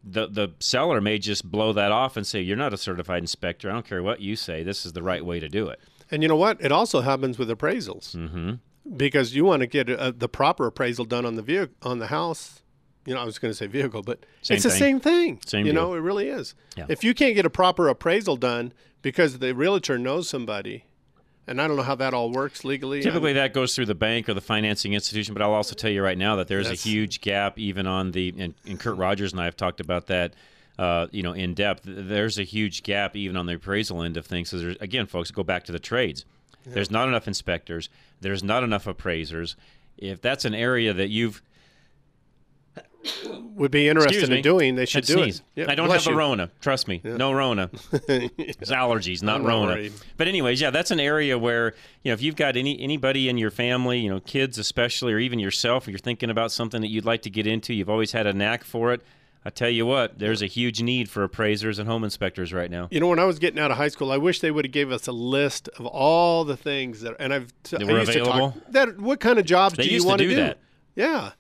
[0.09, 3.71] The, the seller may just blow that off and say, You're not a certified inspector.
[3.71, 4.62] I don't care what you say.
[4.62, 5.81] This is the right way to do it.
[6.11, 6.61] and you know what?
[6.61, 8.55] It also happens with appraisals Mm-hmm.
[8.97, 12.09] Because you want to get uh the proper appraisal done on the vehicle, on the
[12.09, 12.62] house.
[13.07, 15.41] You know, I was going to say vehicle, but Same it's the same thing.
[15.47, 15.80] Same you deal.
[15.82, 16.57] know, it really is.
[16.76, 16.87] Yeah.
[16.89, 20.87] If you can't get a proper appraisal done because the realtor knows somebody,
[21.47, 23.03] and I don't know how that all works legally.
[23.03, 25.34] Typically, that goes through the bank or the financing institution.
[25.34, 28.11] But I'll also tell you right now that there's That's- a huge gap, even on
[28.11, 30.34] the and, and Kurt Rogers and I have talked about that,
[30.76, 31.82] uh, you know, in depth.
[31.84, 34.49] There's a huge gap even on the appraisal end of things.
[34.49, 36.24] So there's, again, folks, go back to the trades.
[36.67, 37.89] There's not enough inspectors.
[38.21, 39.57] There's not enough appraisers.
[39.97, 41.43] If that's an area that you've
[43.55, 45.39] would be interested in doing, they should do sneeze.
[45.55, 45.62] it.
[45.62, 46.14] Yeah, I don't have you.
[46.14, 46.51] Rona.
[46.61, 47.01] Trust me.
[47.05, 47.71] No Rona.
[48.09, 49.73] It's allergies, not I'm Rona.
[49.73, 49.93] worried.
[50.17, 53.39] But anyways, yeah, that's an area where you know if you've got any anybody in
[53.39, 56.89] your family, you know, kids especially, or even yourself, if you're thinking about something that
[56.91, 59.03] you'd like to get into, you've always had a knack for it.
[59.47, 62.88] I tell you what, there's a huge need for appraisers and home inspectors right now.
[62.90, 64.72] You know, when I was getting out of high school, I wish they would have
[64.72, 68.51] gave us a list of all the things that, and I've t- That were available?
[68.51, 70.59] talk that what kind of jobs They do you used to want do that.
[70.97, 71.30] Yeah,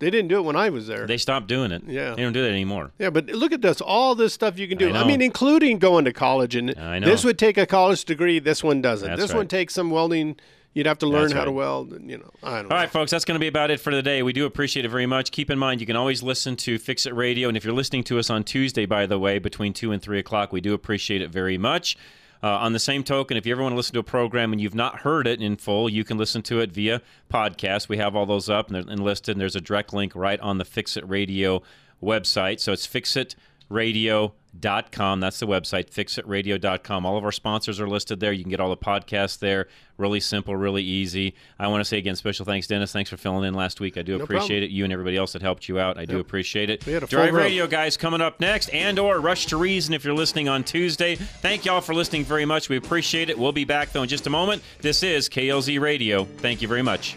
[0.00, 1.06] they didn't do it when I was there.
[1.06, 1.82] They stopped doing it.
[1.86, 2.14] Yeah.
[2.14, 2.92] they don't do that anymore.
[2.98, 4.92] yeah, but look at this, all this stuff you can do.
[4.92, 7.06] I I, mean, including going to college, and I know.
[7.06, 8.38] this would take a college degree.
[8.38, 9.08] This one doesn't.
[9.08, 9.38] That's this right.
[9.38, 10.36] one takes some welding.
[10.72, 11.92] You'd have to learn That's how to weld.
[11.92, 12.76] and, You know, I don't know.
[12.76, 14.22] All right, folks, that's going to be about it for today.
[14.22, 15.32] We do appreciate it very much.
[15.32, 17.48] Keep in mind, you can always listen to Fix It Radio.
[17.48, 20.18] And if you're listening to us on Tuesday, by the way, between 2 and 3
[20.20, 21.96] o'clock, we do appreciate it very much.
[22.42, 24.62] Uh, on the same token, if you ever want to listen to a program and
[24.62, 27.88] you've not heard it in full, you can listen to it via podcast.
[27.88, 30.40] We have all those up and, they're- and listed, and there's a direct link right
[30.40, 31.62] on the Fix It Radio
[32.02, 32.60] website.
[32.60, 32.86] So it's
[33.70, 35.20] fixitradio.com.
[35.20, 37.06] That's the website, fixitradio.com.
[37.06, 38.32] All of our sponsors are listed there.
[38.32, 39.68] You can get all the podcasts there.
[39.96, 41.34] Really simple, really easy.
[41.58, 42.92] I want to say again, special thanks, Dennis.
[42.92, 43.96] Thanks for filling in last week.
[43.98, 44.62] I do No appreciate problem.
[44.64, 44.70] it.
[44.70, 45.98] You and everybody else that helped you out.
[45.98, 46.84] I do appreciate it.
[46.86, 47.34] We had a full Drive.
[47.34, 51.16] Radio, guys, coming up next, and or Rush to Reason if you're listening on Tuesday.
[51.16, 52.68] Thank y'all for listening very much.
[52.68, 53.38] We appreciate it.
[53.38, 54.62] We'll be back, though, in just a moment.
[54.80, 56.24] This is KLZ Radio.
[56.24, 57.16] Thank you very much.